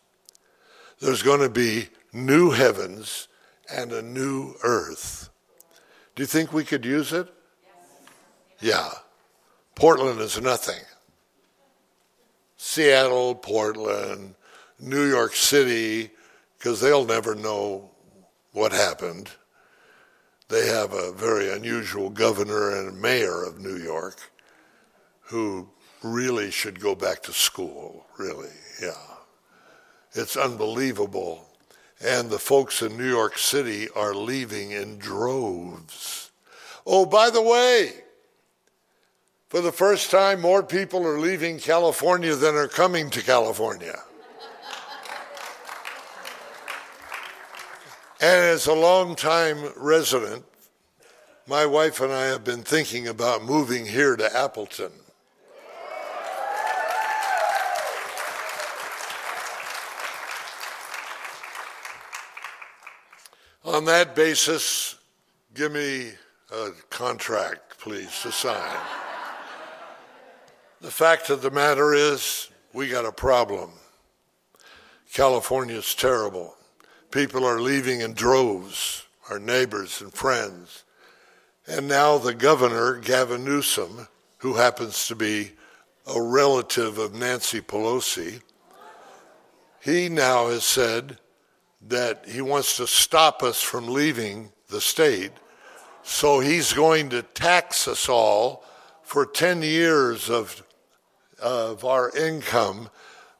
There's 0.99 1.21
going 1.21 1.41
to 1.41 1.49
be 1.49 1.89
new 2.13 2.51
heavens 2.51 3.27
and 3.73 3.91
a 3.91 4.01
new 4.01 4.55
earth. 4.63 5.29
Do 6.15 6.23
you 6.23 6.27
think 6.27 6.51
we 6.51 6.63
could 6.63 6.85
use 6.85 7.13
it? 7.13 7.27
Yeah. 8.59 8.89
Portland 9.75 10.19
is 10.19 10.41
nothing. 10.41 10.83
Seattle, 12.57 13.35
Portland, 13.35 14.35
New 14.79 15.07
York 15.07 15.35
City, 15.35 16.11
because 16.57 16.81
they'll 16.81 17.05
never 17.05 17.35
know 17.35 17.89
what 18.51 18.71
happened. 18.71 19.29
They 20.49 20.67
have 20.67 20.93
a 20.93 21.13
very 21.13 21.51
unusual 21.51 22.09
governor 22.09 22.75
and 22.75 22.99
mayor 22.99 23.43
of 23.43 23.59
New 23.59 23.77
York 23.77 24.31
who 25.21 25.69
really 26.03 26.49
should 26.51 26.79
go 26.79 26.95
back 26.95 27.21
to 27.23 27.31
school, 27.31 28.05
really, 28.17 28.49
yeah. 28.81 28.93
It's 30.13 30.35
unbelievable. 30.35 31.48
And 32.01 32.29
the 32.29 32.39
folks 32.39 32.81
in 32.81 32.97
New 32.97 33.09
York 33.09 33.37
City 33.37 33.89
are 33.95 34.13
leaving 34.13 34.71
in 34.71 34.97
droves. 34.97 36.31
Oh, 36.85 37.05
by 37.05 37.29
the 37.29 37.41
way, 37.41 37.91
for 39.49 39.61
the 39.61 39.71
first 39.71 40.11
time, 40.11 40.39
more 40.39 40.63
people 40.63 41.05
are 41.05 41.19
leaving 41.19 41.59
California 41.59 42.35
than 42.35 42.55
are 42.55 42.67
coming 42.67 43.09
to 43.09 43.21
California. 43.21 43.95
and 48.21 48.43
as 48.43 48.67
a 48.67 48.73
long-time 48.73 49.73
resident, 49.75 50.45
my 51.47 51.65
wife 51.65 51.99
and 51.99 52.13
I 52.13 52.25
have 52.27 52.43
been 52.43 52.61
thinking 52.61 53.07
about 53.07 53.43
moving 53.43 53.87
here 53.87 54.15
to 54.15 54.37
Appleton. 54.37 54.91
On 63.79 63.85
that 63.85 64.13
basis, 64.13 64.97
give 65.53 65.71
me 65.71 66.11
a 66.51 66.71
contract, 66.89 67.79
please, 67.79 68.11
to 68.23 68.29
sign. 68.29 68.77
The 70.81 70.91
fact 70.91 71.29
of 71.29 71.41
the 71.41 71.49
matter 71.49 71.93
is, 71.93 72.49
we 72.73 72.89
got 72.89 73.05
a 73.05 73.13
problem. 73.13 73.71
California 75.13 75.77
is 75.77 75.95
terrible. 75.95 76.55
People 77.11 77.45
are 77.45 77.61
leaving 77.61 78.01
in 78.01 78.15
droves, 78.15 79.05
our 79.29 79.39
neighbors 79.39 80.01
and 80.01 80.13
friends. 80.13 80.83
And 81.65 81.87
now 81.87 82.17
the 82.17 82.33
governor, 82.33 82.95
Gavin 82.97 83.45
Newsom, 83.45 84.09
who 84.39 84.55
happens 84.55 85.07
to 85.07 85.15
be 85.15 85.53
a 86.05 86.21
relative 86.21 86.97
of 86.97 87.13
Nancy 87.13 87.61
Pelosi, 87.61 88.41
he 89.81 90.09
now 90.09 90.49
has 90.49 90.65
said 90.65 91.17
that 91.87 92.25
he 92.27 92.41
wants 92.41 92.77
to 92.77 92.87
stop 92.87 93.41
us 93.43 93.61
from 93.61 93.87
leaving 93.87 94.51
the 94.67 94.81
state. 94.81 95.31
So 96.03 96.39
he's 96.39 96.73
going 96.73 97.09
to 97.11 97.21
tax 97.21 97.87
us 97.87 98.09
all 98.09 98.63
for 99.03 99.25
10 99.25 99.61
years 99.61 100.29
of 100.29 100.63
of 101.41 101.85
our 101.85 102.15
income 102.15 102.89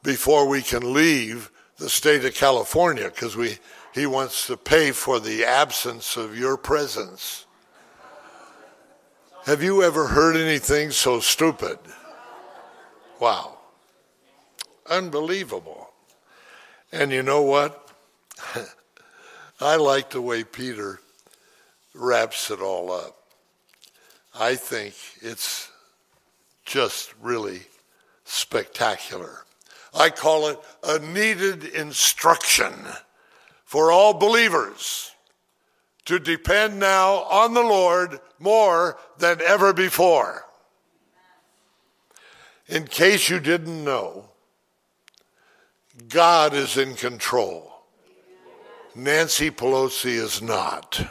before 0.03 0.47
we 0.47 0.61
can 0.61 0.93
leave 0.93 1.51
the 1.77 1.89
state 1.89 2.23
of 2.25 2.33
California 2.33 3.05
because 3.05 3.35
we 3.35 3.57
he 3.93 4.05
wants 4.05 4.47
to 4.47 4.55
pay 4.55 4.91
for 4.91 5.19
the 5.19 5.43
absence 5.43 6.15
of 6.15 6.37
your 6.37 6.57
presence. 6.57 7.45
Have 9.45 9.63
you 9.63 9.81
ever 9.81 10.07
heard 10.07 10.35
anything 10.35 10.91
so 10.91 11.19
stupid? 11.19 11.79
Wow. 13.19 13.57
Unbelievable. 14.87 15.89
And 16.91 17.11
you 17.11 17.23
know 17.23 17.41
what? 17.41 17.88
I 19.61 19.75
like 19.75 20.11
the 20.11 20.21
way 20.21 20.43
Peter 20.43 20.99
wraps 21.93 22.49
it 22.51 22.61
all 22.61 22.91
up. 22.91 23.17
I 24.33 24.55
think 24.55 24.95
it's 25.21 25.69
just 26.65 27.13
really 27.21 27.61
spectacular. 28.23 29.43
I 29.93 30.09
call 30.09 30.47
it 30.49 30.59
a 30.83 30.99
needed 30.99 31.63
instruction 31.63 32.73
for 33.65 33.91
all 33.91 34.13
believers 34.13 35.11
to 36.05 36.19
depend 36.19 36.79
now 36.79 37.23
on 37.23 37.53
the 37.53 37.61
Lord 37.61 38.19
more 38.39 38.97
than 39.17 39.41
ever 39.41 39.73
before. 39.73 40.45
In 42.67 42.85
case 42.85 43.29
you 43.29 43.39
didn't 43.39 43.83
know, 43.83 44.29
God 46.07 46.53
is 46.53 46.77
in 46.77 46.95
control. 46.95 47.78
Nancy 48.95 49.51
Pelosi 49.51 50.11
is 50.11 50.41
not. 50.41 51.01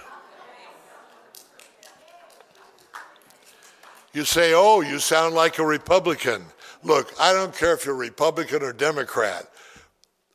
You 4.13 4.25
say, 4.25 4.53
oh, 4.55 4.81
you 4.81 4.99
sound 4.99 5.35
like 5.35 5.59
a 5.59 5.65
Republican. 5.65 6.45
Look, 6.83 7.13
I 7.21 7.33
don't 7.33 7.55
care 7.55 7.75
if 7.75 7.85
you're 7.85 7.95
Republican 7.95 8.63
or 8.63 8.73
Democrat. 8.73 9.49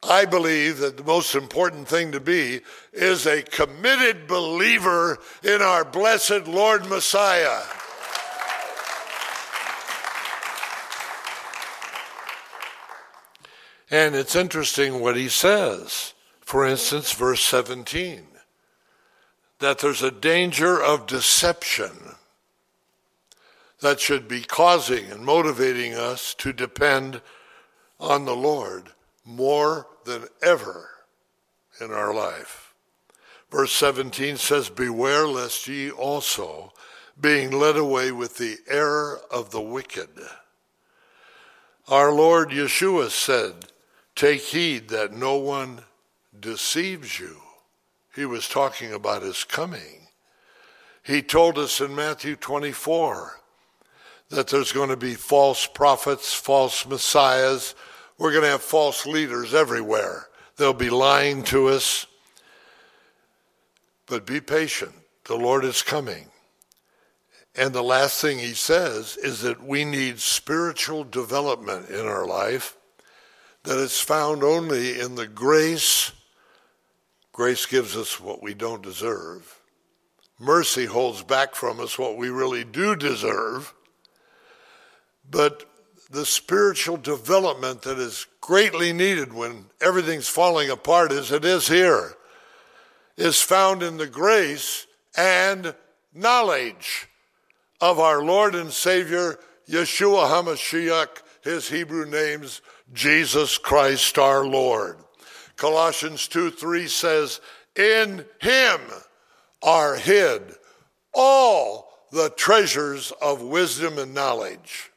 I 0.08 0.26
believe 0.26 0.80
that 0.80 0.98
the 0.98 1.04
most 1.04 1.34
important 1.34 1.88
thing 1.88 2.12
to 2.12 2.20
be 2.20 2.62
is 2.92 3.26
a 3.26 3.42
committed 3.42 4.28
believer 4.28 5.18
in 5.44 5.62
our 5.62 5.86
blessed 5.86 6.48
Lord 6.48 6.86
Messiah. 6.88 7.62
And 13.90 14.16
it's 14.16 14.36
interesting 14.36 15.00
what 15.00 15.16
he 15.16 15.30
says. 15.30 16.13
For 16.54 16.68
instance, 16.68 17.14
verse 17.14 17.42
17 17.42 18.28
that 19.58 19.80
there's 19.80 20.04
a 20.04 20.12
danger 20.12 20.80
of 20.80 21.08
deception 21.08 22.14
that 23.82 24.00
should 24.00 24.28
be 24.28 24.42
causing 24.42 25.10
and 25.10 25.26
motivating 25.26 25.96
us 25.96 26.36
to 26.36 26.54
depend 26.54 27.22
on 28.00 28.26
the 28.26 28.36
Lord 28.36 28.90
more 29.26 29.88
than 30.06 30.28
ever 30.44 30.90
in 31.82 31.92
our 31.92 32.14
life. 32.14 32.76
Verse 33.50 33.72
17 33.72 34.38
says, 34.38 34.70
Beware 34.70 35.26
lest 35.26 35.68
ye 35.68 35.90
also, 35.90 36.72
being 37.20 37.50
led 37.50 37.78
away 37.78 38.12
with 38.12 38.38
the 38.38 38.58
error 38.68 39.22
of 39.32 39.50
the 39.50 39.62
wicked. 39.62 40.10
Our 41.88 42.14
Lord 42.14 42.52
Yeshua 42.52 43.10
said, 43.10 43.72
Take 44.16 44.42
heed 44.42 44.90
that 44.90 45.14
no 45.14 45.38
one 45.38 45.86
deceives 46.40 47.20
you. 47.20 47.38
He 48.16 48.26
was 48.26 48.48
talking 48.48 48.94
about 48.94 49.22
his 49.22 49.44
coming. 49.44 50.08
He 51.04 51.22
told 51.22 51.58
us 51.58 51.82
in 51.82 51.96
Matthew 51.96 52.36
24 52.36 53.40
that 54.30 54.48
there's 54.48 54.72
going 54.72 54.90
to 54.90 54.98
be 54.98 55.16
false 55.16 55.68
prophets, 55.68 56.34
false 56.34 56.86
messiahs, 56.86 57.76
we're 58.18 58.32
going 58.32 58.44
to 58.44 58.50
have 58.50 58.62
false 58.62 59.06
leaders 59.06 59.54
everywhere. 59.54 60.28
They'll 60.58 60.74
be 60.74 60.90
lying 60.90 61.44
to 61.44 61.68
us. 61.68 62.06
But 64.06 64.26
be 64.26 64.40
patient. 64.40 64.94
The 65.26 65.36
Lord 65.36 65.66
is 65.66 65.82
coming. 65.82 66.30
And 67.56 67.74
the 67.74 67.84
last 67.84 68.22
thing 68.22 68.40
he 68.40 68.54
says 68.54 69.18
is 69.18 69.42
that 69.42 69.64
we 69.64 69.86
need 69.86 70.20
spiritual 70.20 71.04
development 71.04 71.90
in 71.90 72.06
our 72.06 72.26
life 72.26 72.78
that 73.64 73.78
is 73.78 74.00
found 74.00 74.44
only 74.44 75.00
in 75.00 75.16
the 75.16 75.28
grace. 75.28 76.12
Grace 77.34 77.66
gives 77.66 77.98
us 77.98 78.20
what 78.20 78.44
we 78.44 78.54
don't 78.54 78.84
deserve. 78.84 79.60
Mercy 80.40 80.86
holds 80.86 81.24
back 81.24 81.56
from 81.56 81.80
us 81.80 81.98
what 81.98 82.16
we 82.16 82.30
really 82.30 82.64
do 82.64 82.96
deserve. 82.96 83.74
But 85.30 85.66
the 86.12 86.26
spiritual 86.28 86.98
development 86.98 87.82
that 87.82 87.98
is 87.98 88.28
greatly 88.40 88.94
needed 88.94 89.34
when 89.34 89.66
everything's 89.82 90.28
falling 90.30 90.70
apart 90.70 91.12
as 91.12 91.32
it 91.32 91.44
is 91.44 91.68
here 91.68 92.14
is 93.18 93.42
found 93.42 93.82
in 93.82 93.98
the 93.98 94.08
grace 94.08 94.86
and 95.18 95.74
knowledge 96.14 97.08
of 97.82 98.00
our 98.00 98.22
Lord 98.22 98.54
and 98.54 98.72
Savior 98.72 99.40
Yeshua 99.68 100.28
HaMashiach, 100.28 101.22
his 101.44 101.70
Hebrew 101.70 102.06
names 102.06 102.62
Jesus 102.94 103.58
Christ 103.58 104.20
our 104.20 104.46
Lord. 104.46 105.03
Colossians 105.56 106.28
2 106.28 106.52
3 106.52 106.88
says, 106.88 107.42
In 107.76 108.26
him 108.42 108.82
are 109.62 109.96
hid 109.96 110.42
all 111.14 111.90
the 112.12 112.30
treasures 112.30 113.12
of 113.22 113.42
wisdom 113.42 113.98
and 113.98 114.14
knowledge. 114.14 114.92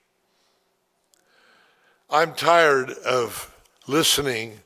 I'm 2.11 2.35
tired 2.35 2.91
of 2.91 3.55
listening 3.87 4.61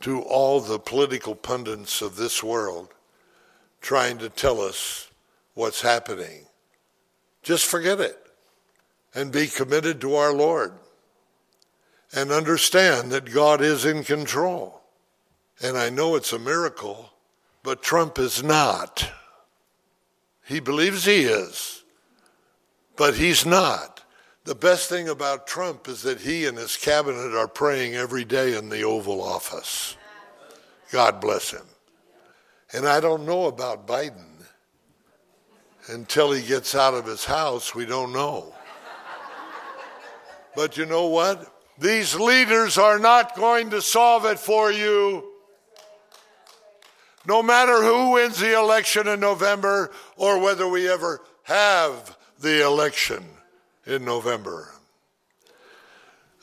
to 0.00 0.22
all 0.22 0.60
the 0.60 0.78
political 0.78 1.34
pundits 1.34 2.02
of 2.02 2.16
this 2.16 2.42
world 2.42 2.88
trying 3.80 4.18
to 4.18 4.28
tell 4.28 4.60
us 4.60 5.10
what's 5.54 5.80
happening. 5.80 6.46
Just 7.42 7.66
forget 7.66 8.00
it 8.00 8.18
and 9.14 9.30
be 9.30 9.46
committed 9.46 10.00
to 10.00 10.16
our 10.16 10.32
Lord 10.32 10.72
and 12.12 12.30
understand 12.30 13.12
that 13.12 13.32
God 13.32 13.60
is 13.60 13.84
in 13.84 14.02
control. 14.04 14.75
And 15.62 15.76
I 15.76 15.88
know 15.88 16.16
it's 16.16 16.32
a 16.32 16.38
miracle, 16.38 17.12
but 17.62 17.82
Trump 17.82 18.18
is 18.18 18.42
not. 18.42 19.10
He 20.44 20.60
believes 20.60 21.04
he 21.04 21.22
is, 21.22 21.82
but 22.96 23.14
he's 23.14 23.44
not. 23.44 24.02
The 24.44 24.54
best 24.54 24.88
thing 24.88 25.08
about 25.08 25.48
Trump 25.48 25.88
is 25.88 26.02
that 26.02 26.20
he 26.20 26.46
and 26.46 26.56
his 26.56 26.76
cabinet 26.76 27.34
are 27.34 27.48
praying 27.48 27.96
every 27.96 28.24
day 28.24 28.56
in 28.56 28.68
the 28.68 28.82
Oval 28.82 29.20
Office. 29.20 29.96
God 30.92 31.20
bless 31.20 31.50
him. 31.50 31.66
And 32.72 32.86
I 32.86 33.00
don't 33.00 33.26
know 33.26 33.46
about 33.46 33.88
Biden. 33.88 34.24
Until 35.88 36.32
he 36.32 36.46
gets 36.46 36.74
out 36.74 36.94
of 36.94 37.06
his 37.06 37.24
house, 37.24 37.74
we 37.74 37.86
don't 37.86 38.12
know. 38.12 38.52
But 40.54 40.76
you 40.76 40.86
know 40.86 41.06
what? 41.06 41.52
These 41.78 42.14
leaders 42.14 42.78
are 42.78 42.98
not 42.98 43.36
going 43.36 43.70
to 43.70 43.82
solve 43.82 44.24
it 44.24 44.38
for 44.38 44.72
you. 44.72 45.24
No 47.26 47.42
matter 47.42 47.82
who 47.82 48.12
wins 48.12 48.38
the 48.38 48.56
election 48.56 49.08
in 49.08 49.20
November 49.20 49.90
or 50.16 50.38
whether 50.38 50.68
we 50.68 50.88
ever 50.88 51.20
have 51.44 52.16
the 52.38 52.64
election 52.64 53.24
in 53.84 54.04
November. 54.04 54.72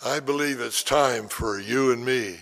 I 0.04 0.20
believe 0.20 0.60
it's 0.60 0.84
time 0.84 1.28
for 1.28 1.60
you 1.60 1.92
and 1.94 2.04
me 2.04 2.38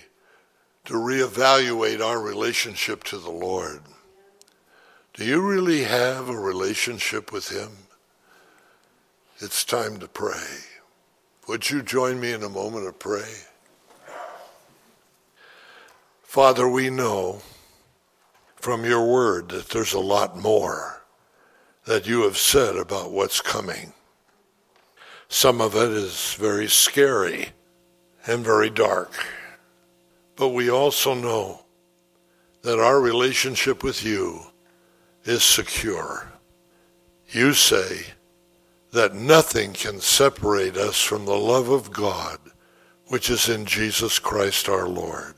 to 0.85 0.93
reevaluate 0.93 2.03
our 2.03 2.19
relationship 2.19 3.03
to 3.05 3.17
the 3.17 3.29
Lord. 3.29 3.81
Do 5.13 5.25
you 5.25 5.41
really 5.41 5.83
have 5.83 6.29
a 6.29 6.37
relationship 6.37 7.31
with 7.31 7.49
Him? 7.49 7.69
It's 9.39 9.63
time 9.63 9.99
to 9.99 10.07
pray. 10.07 10.57
Would 11.47 11.69
you 11.69 11.81
join 11.81 12.19
me 12.19 12.31
in 12.31 12.43
a 12.43 12.49
moment 12.49 12.87
of 12.87 12.97
pray? 12.97 13.31
Father, 16.23 16.67
we 16.67 16.89
know 16.89 17.41
from 18.61 18.85
your 18.85 19.05
word 19.05 19.49
that 19.49 19.69
there's 19.69 19.93
a 19.93 19.99
lot 19.99 20.37
more 20.37 21.03
that 21.85 22.07
you 22.07 22.21
have 22.23 22.37
said 22.37 22.75
about 22.75 23.11
what's 23.11 23.41
coming. 23.41 23.93
Some 25.27 25.61
of 25.61 25.75
it 25.75 25.91
is 25.91 26.35
very 26.35 26.67
scary 26.67 27.49
and 28.27 28.45
very 28.45 28.69
dark. 28.69 29.13
But 30.35 30.49
we 30.49 30.69
also 30.69 31.15
know 31.15 31.65
that 32.61 32.79
our 32.79 33.01
relationship 33.01 33.83
with 33.83 34.03
you 34.05 34.41
is 35.23 35.43
secure. 35.43 36.31
You 37.29 37.53
say 37.53 38.05
that 38.91 39.15
nothing 39.15 39.73
can 39.73 39.99
separate 40.01 40.77
us 40.77 41.01
from 41.01 41.25
the 41.25 41.37
love 41.37 41.69
of 41.69 41.91
God, 41.91 42.37
which 43.07 43.29
is 43.29 43.49
in 43.49 43.65
Jesus 43.65 44.19
Christ 44.19 44.69
our 44.69 44.87
Lord. 44.87 45.33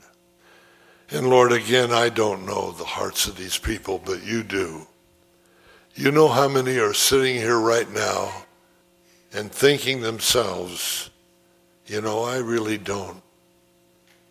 And 1.10 1.28
Lord, 1.28 1.52
again, 1.52 1.92
I 1.92 2.08
don't 2.08 2.46
know 2.46 2.72
the 2.72 2.84
hearts 2.84 3.26
of 3.26 3.36
these 3.36 3.58
people, 3.58 4.00
but 4.04 4.24
you 4.24 4.42
do. 4.42 4.86
You 5.94 6.10
know 6.10 6.28
how 6.28 6.48
many 6.48 6.78
are 6.78 6.94
sitting 6.94 7.36
here 7.36 7.58
right 7.58 7.90
now 7.90 8.44
and 9.32 9.50
thinking 9.52 10.00
themselves, 10.00 11.10
you 11.86 12.00
know, 12.00 12.24
I 12.24 12.38
really 12.38 12.78
don't 12.78 13.22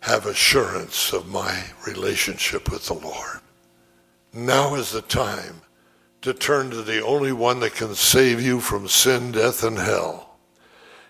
have 0.00 0.26
assurance 0.26 1.12
of 1.12 1.28
my 1.28 1.64
relationship 1.86 2.70
with 2.70 2.86
the 2.86 2.94
Lord. 2.94 3.40
Now 4.34 4.74
is 4.74 4.90
the 4.90 5.00
time 5.02 5.62
to 6.22 6.34
turn 6.34 6.70
to 6.70 6.82
the 6.82 7.02
only 7.02 7.32
one 7.32 7.60
that 7.60 7.74
can 7.74 7.94
save 7.94 8.40
you 8.40 8.60
from 8.60 8.88
sin, 8.88 9.32
death, 9.32 9.62
and 9.62 9.78
hell. 9.78 10.36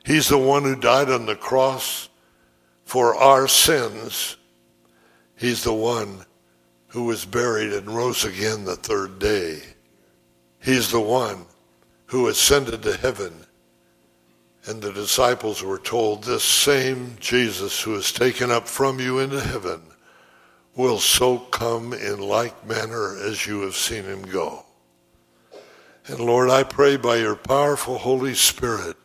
He's 0.05 0.29
the 0.29 0.39
one 0.39 0.65
who 0.65 0.77
died 0.77 1.11
on 1.11 1.27
the 1.27 1.35
cross 1.35 2.09
for 2.85 3.15
our 3.17 3.49
sins. 3.49 4.37
He's 5.37 5.65
the 5.65 5.75
one 5.75 6.25
who 6.89 7.05
was 7.05 7.25
buried 7.25 7.73
and 7.73 7.91
rose 7.91 8.25
again 8.25 8.65
the 8.65 8.77
third 8.77 9.19
day. 9.19 9.63
He's 10.61 10.91
the 10.91 11.01
one 11.01 11.47
who 12.07 12.29
ascended 12.29 12.83
to 12.83 12.97
heaven 12.97 13.45
and 14.67 14.81
the 14.81 14.93
disciples 14.93 15.63
were 15.63 15.79
told, 15.79 16.25
This 16.25 16.45
same 16.45 17.17
Jesus 17.21 17.83
who 17.83 17.95
is 17.97 18.13
taken 18.13 18.51
up 18.51 18.67
from 18.67 18.99
you 18.99 19.19
into 19.19 19.41
heaven 19.41 19.83
will 20.75 20.99
so 20.99 21.39
come 21.39 21.93
in 21.93 22.19
like 22.19 22.67
manner 22.67 23.17
as 23.17 23.47
you 23.47 23.61
have 23.61 23.77
seen 23.77 24.05
him 24.05 24.23
go. 24.23 24.65
And 26.07 26.19
Lord, 26.19 26.51
I 26.51 26.63
pray 26.63 26.97
by 26.97 27.17
your 27.17 27.37
powerful 27.37 27.99
Holy 27.99 28.35
Spirit, 28.35 28.97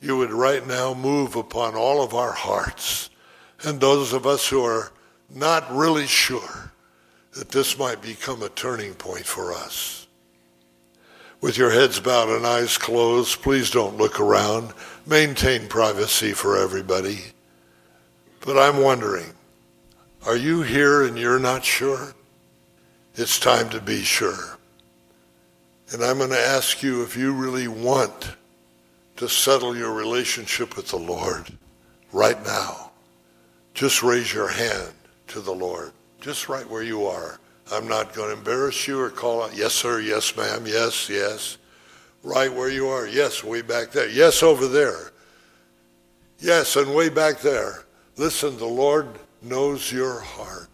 you 0.00 0.16
would 0.16 0.32
right 0.32 0.66
now 0.66 0.94
move 0.94 1.34
upon 1.34 1.74
all 1.74 2.02
of 2.02 2.14
our 2.14 2.32
hearts 2.32 3.10
and 3.62 3.80
those 3.80 4.12
of 4.12 4.26
us 4.26 4.48
who 4.48 4.64
are 4.64 4.92
not 5.34 5.70
really 5.74 6.06
sure 6.06 6.72
that 7.32 7.50
this 7.50 7.78
might 7.78 8.02
become 8.02 8.42
a 8.42 8.48
turning 8.48 8.94
point 8.94 9.24
for 9.24 9.52
us. 9.52 10.06
With 11.40 11.56
your 11.56 11.70
heads 11.70 12.00
bowed 12.00 12.28
and 12.28 12.46
eyes 12.46 12.76
closed, 12.76 13.40
please 13.40 13.70
don't 13.70 13.96
look 13.96 14.20
around. 14.20 14.74
Maintain 15.06 15.68
privacy 15.68 16.32
for 16.32 16.58
everybody. 16.58 17.20
But 18.40 18.58
I'm 18.58 18.82
wondering, 18.82 19.32
are 20.26 20.36
you 20.36 20.62
here 20.62 21.02
and 21.02 21.18
you're 21.18 21.38
not 21.38 21.64
sure? 21.64 22.14
It's 23.14 23.38
time 23.38 23.70
to 23.70 23.80
be 23.80 24.02
sure. 24.02 24.58
And 25.92 26.04
I'm 26.04 26.18
going 26.18 26.30
to 26.30 26.38
ask 26.38 26.82
you 26.82 27.02
if 27.02 27.16
you 27.16 27.32
really 27.32 27.68
want 27.68 28.36
to 29.16 29.28
settle 29.28 29.76
your 29.76 29.92
relationship 29.92 30.76
with 30.76 30.88
the 30.88 30.98
Lord 30.98 31.50
right 32.12 32.42
now. 32.44 32.90
Just 33.74 34.02
raise 34.02 34.32
your 34.32 34.48
hand 34.48 34.92
to 35.30 35.40
the 35.40 35.52
Lord, 35.52 35.92
just 36.20 36.48
right 36.48 36.68
where 36.68 36.82
you 36.82 37.06
are. 37.06 37.38
I'm 37.72 37.88
not 37.88 38.14
going 38.14 38.30
to 38.30 38.36
embarrass 38.36 38.86
you 38.88 39.00
or 39.00 39.10
call 39.10 39.42
out, 39.42 39.56
yes, 39.56 39.72
sir, 39.74 40.00
yes, 40.00 40.36
ma'am, 40.36 40.64
yes, 40.66 41.08
yes. 41.08 41.56
Right 42.22 42.52
where 42.52 42.68
you 42.68 42.88
are. 42.88 43.06
Yes, 43.06 43.42
way 43.42 43.62
back 43.62 43.92
there. 43.92 44.08
Yes, 44.08 44.42
over 44.42 44.66
there. 44.66 45.12
Yes, 46.38 46.76
and 46.76 46.94
way 46.94 47.08
back 47.08 47.40
there. 47.40 47.84
Listen, 48.16 48.58
the 48.58 48.66
Lord 48.66 49.06
knows 49.40 49.90
your 49.90 50.20
heart. 50.20 50.68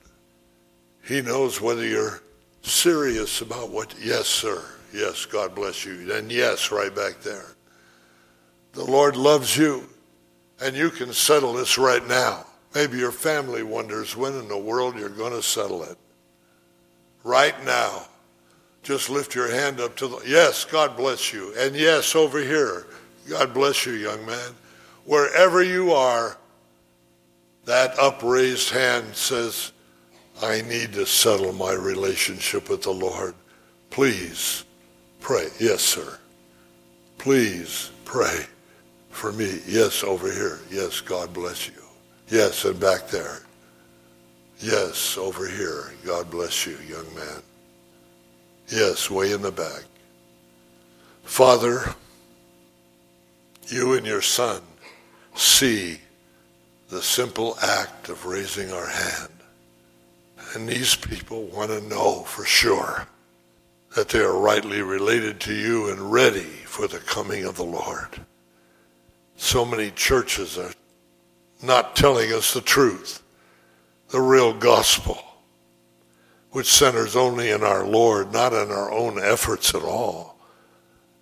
He 1.05 1.23
knows 1.23 1.61
whether 1.61 1.87
you're 1.87 2.23
serious 2.63 3.43
about 3.43 3.71
what, 3.71 3.95
yes, 4.03 4.27
sir. 4.27 4.65
Yes, 4.93 5.25
God 5.27 5.55
bless 5.55 5.85
you. 5.85 6.13
And 6.13 6.33
yes, 6.33 6.73
right 6.73 6.95
back 6.95 7.21
there. 7.21 7.47
The 8.73 8.85
Lord 8.85 9.17
loves 9.17 9.57
you, 9.57 9.89
and 10.61 10.75
you 10.75 10.91
can 10.91 11.13
settle 11.13 11.53
this 11.53 11.79
right 11.79 12.07
now. 12.09 12.47
Maybe 12.77 12.99
your 12.99 13.11
family 13.11 13.63
wonders 13.63 14.15
when 14.15 14.35
in 14.35 14.49
the 14.49 14.59
world 14.59 14.99
you're 14.99 15.09
going 15.09 15.33
to 15.33 15.43
settle 15.43 15.83
it. 15.85 15.97
Right 17.25 17.65
now. 17.65 18.03
Just 18.83 19.09
lift 19.09 19.35
your 19.35 19.51
hand 19.51 19.81
up 19.81 19.97
to 19.97 20.09
the, 20.09 20.21
yes, 20.27 20.67
God 20.67 20.95
bless 20.95 21.33
you. 21.33 21.55
And 21.57 21.75
yes, 21.75 22.15
over 22.15 22.39
here, 22.39 22.87
God 23.31 23.55
bless 23.55 23.87
you, 23.87 23.95
young 23.95 24.27
man. 24.27 24.51
Wherever 25.07 25.63
you 25.63 25.93
are, 25.93 26.37
that 27.65 27.99
upraised 27.99 28.69
hand 28.69 29.17
says, 29.17 29.73
I 30.43 30.61
need 30.61 30.93
to 30.93 31.07
settle 31.07 31.55
my 31.55 31.73
relationship 31.73 32.69
with 32.69 32.83
the 32.83 32.93
Lord. 32.93 33.35
Please 33.89 34.65
pray. 35.21 35.49
Yes, 35.59 35.81
sir. 35.81 36.19
Please 37.17 37.91
pray 38.05 38.45
for 39.09 39.33
me. 39.33 39.63
Yes, 39.67 40.05
over 40.05 40.31
here. 40.31 40.61
Yes, 40.71 41.01
God 41.01 41.33
bless 41.33 41.69
you. 41.69 41.86
Yes, 42.29 42.65
and 42.65 42.79
back 42.81 43.09
there. 43.09 43.41
Yes, 44.59 45.17
over 45.17 45.47
here. 45.47 45.93
God 46.05 46.31
bless 46.31 46.67
you, 46.67 46.77
young 46.89 47.15
man. 47.15 47.43
Yes, 48.69 49.11
way 49.11 49.33
in 49.33 49.43
the 49.43 49.53
back. 49.53 49.85
Father, 51.23 51.95
you 53.69 53.93
and 53.95 54.07
your 54.07 54.23
son 54.23 54.63
see 55.35 56.01
the 56.89 57.03
simple 57.03 57.57
act 57.63 58.09
of 58.09 58.27
raising 58.27 58.73
our 58.73 58.89
hand. 58.89 59.33
And 60.55 60.69
these 60.69 60.95
people 60.95 61.45
want 61.45 61.71
to 61.71 61.81
know 61.89 62.23
for 62.23 62.45
sure 62.45 63.07
that 63.95 64.09
they 64.09 64.21
are 64.21 64.39
rightly 64.39 64.83
related 64.83 65.41
to 65.41 65.55
you 65.55 65.91
and 65.91 66.13
ready 66.13 66.41
for 66.41 66.87
the 66.87 66.99
coming 66.99 67.45
of 67.45 67.57
the 67.57 67.65
Lord. 67.65 68.21
So 69.37 69.65
many 69.65 69.91
churches 69.91 70.59
are 70.59 70.73
not 71.63 71.97
telling 71.97 72.33
us 72.33 72.53
the 72.53 72.61
truth, 72.61 73.23
the 74.09 74.21
real 74.21 74.53
gospel, 74.53 75.19
which 76.51 76.73
centers 76.73 77.17
only 77.17 77.51
in 77.51 77.63
our 77.63 77.87
Lord, 77.87 78.33
not 78.33 78.53
in 78.53 78.71
our 78.71 78.91
own 78.91 79.19
efforts 79.23 79.75
at 79.75 79.83
all. 79.83 80.39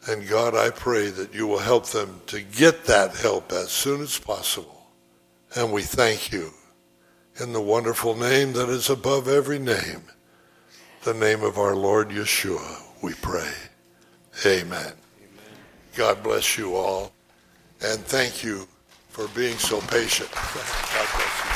And 0.06 0.28
God, 0.28 0.54
I 0.54 0.70
pray 0.70 1.08
that 1.10 1.34
you 1.34 1.46
will 1.46 1.58
help 1.58 1.86
them 1.86 2.20
to 2.26 2.40
get 2.40 2.84
that 2.84 3.16
help 3.16 3.52
as 3.52 3.70
soon 3.70 4.02
as 4.02 4.18
possible. 4.18 4.86
And 5.56 5.72
we 5.72 5.82
thank 5.82 6.30
you 6.30 6.52
in 7.40 7.52
the 7.52 7.60
wonderful 7.60 8.14
name 8.14 8.52
that 8.52 8.68
is 8.68 8.90
above 8.90 9.28
every 9.28 9.58
name 9.58 10.02
the 11.04 11.14
name 11.14 11.42
of 11.42 11.58
our 11.58 11.76
Lord 11.76 12.08
Yeshua, 12.08 12.82
we 13.02 13.12
pray. 13.12 13.52
Amen. 14.46 14.70
Amen. 14.72 14.92
God 15.94 16.22
bless 16.22 16.56
you 16.56 16.74
all. 16.74 17.12
And 17.82 18.00
thank 18.00 18.42
you 18.42 18.66
for 19.14 19.28
being 19.28 19.56
so 19.58 19.80
patient. 19.82 20.28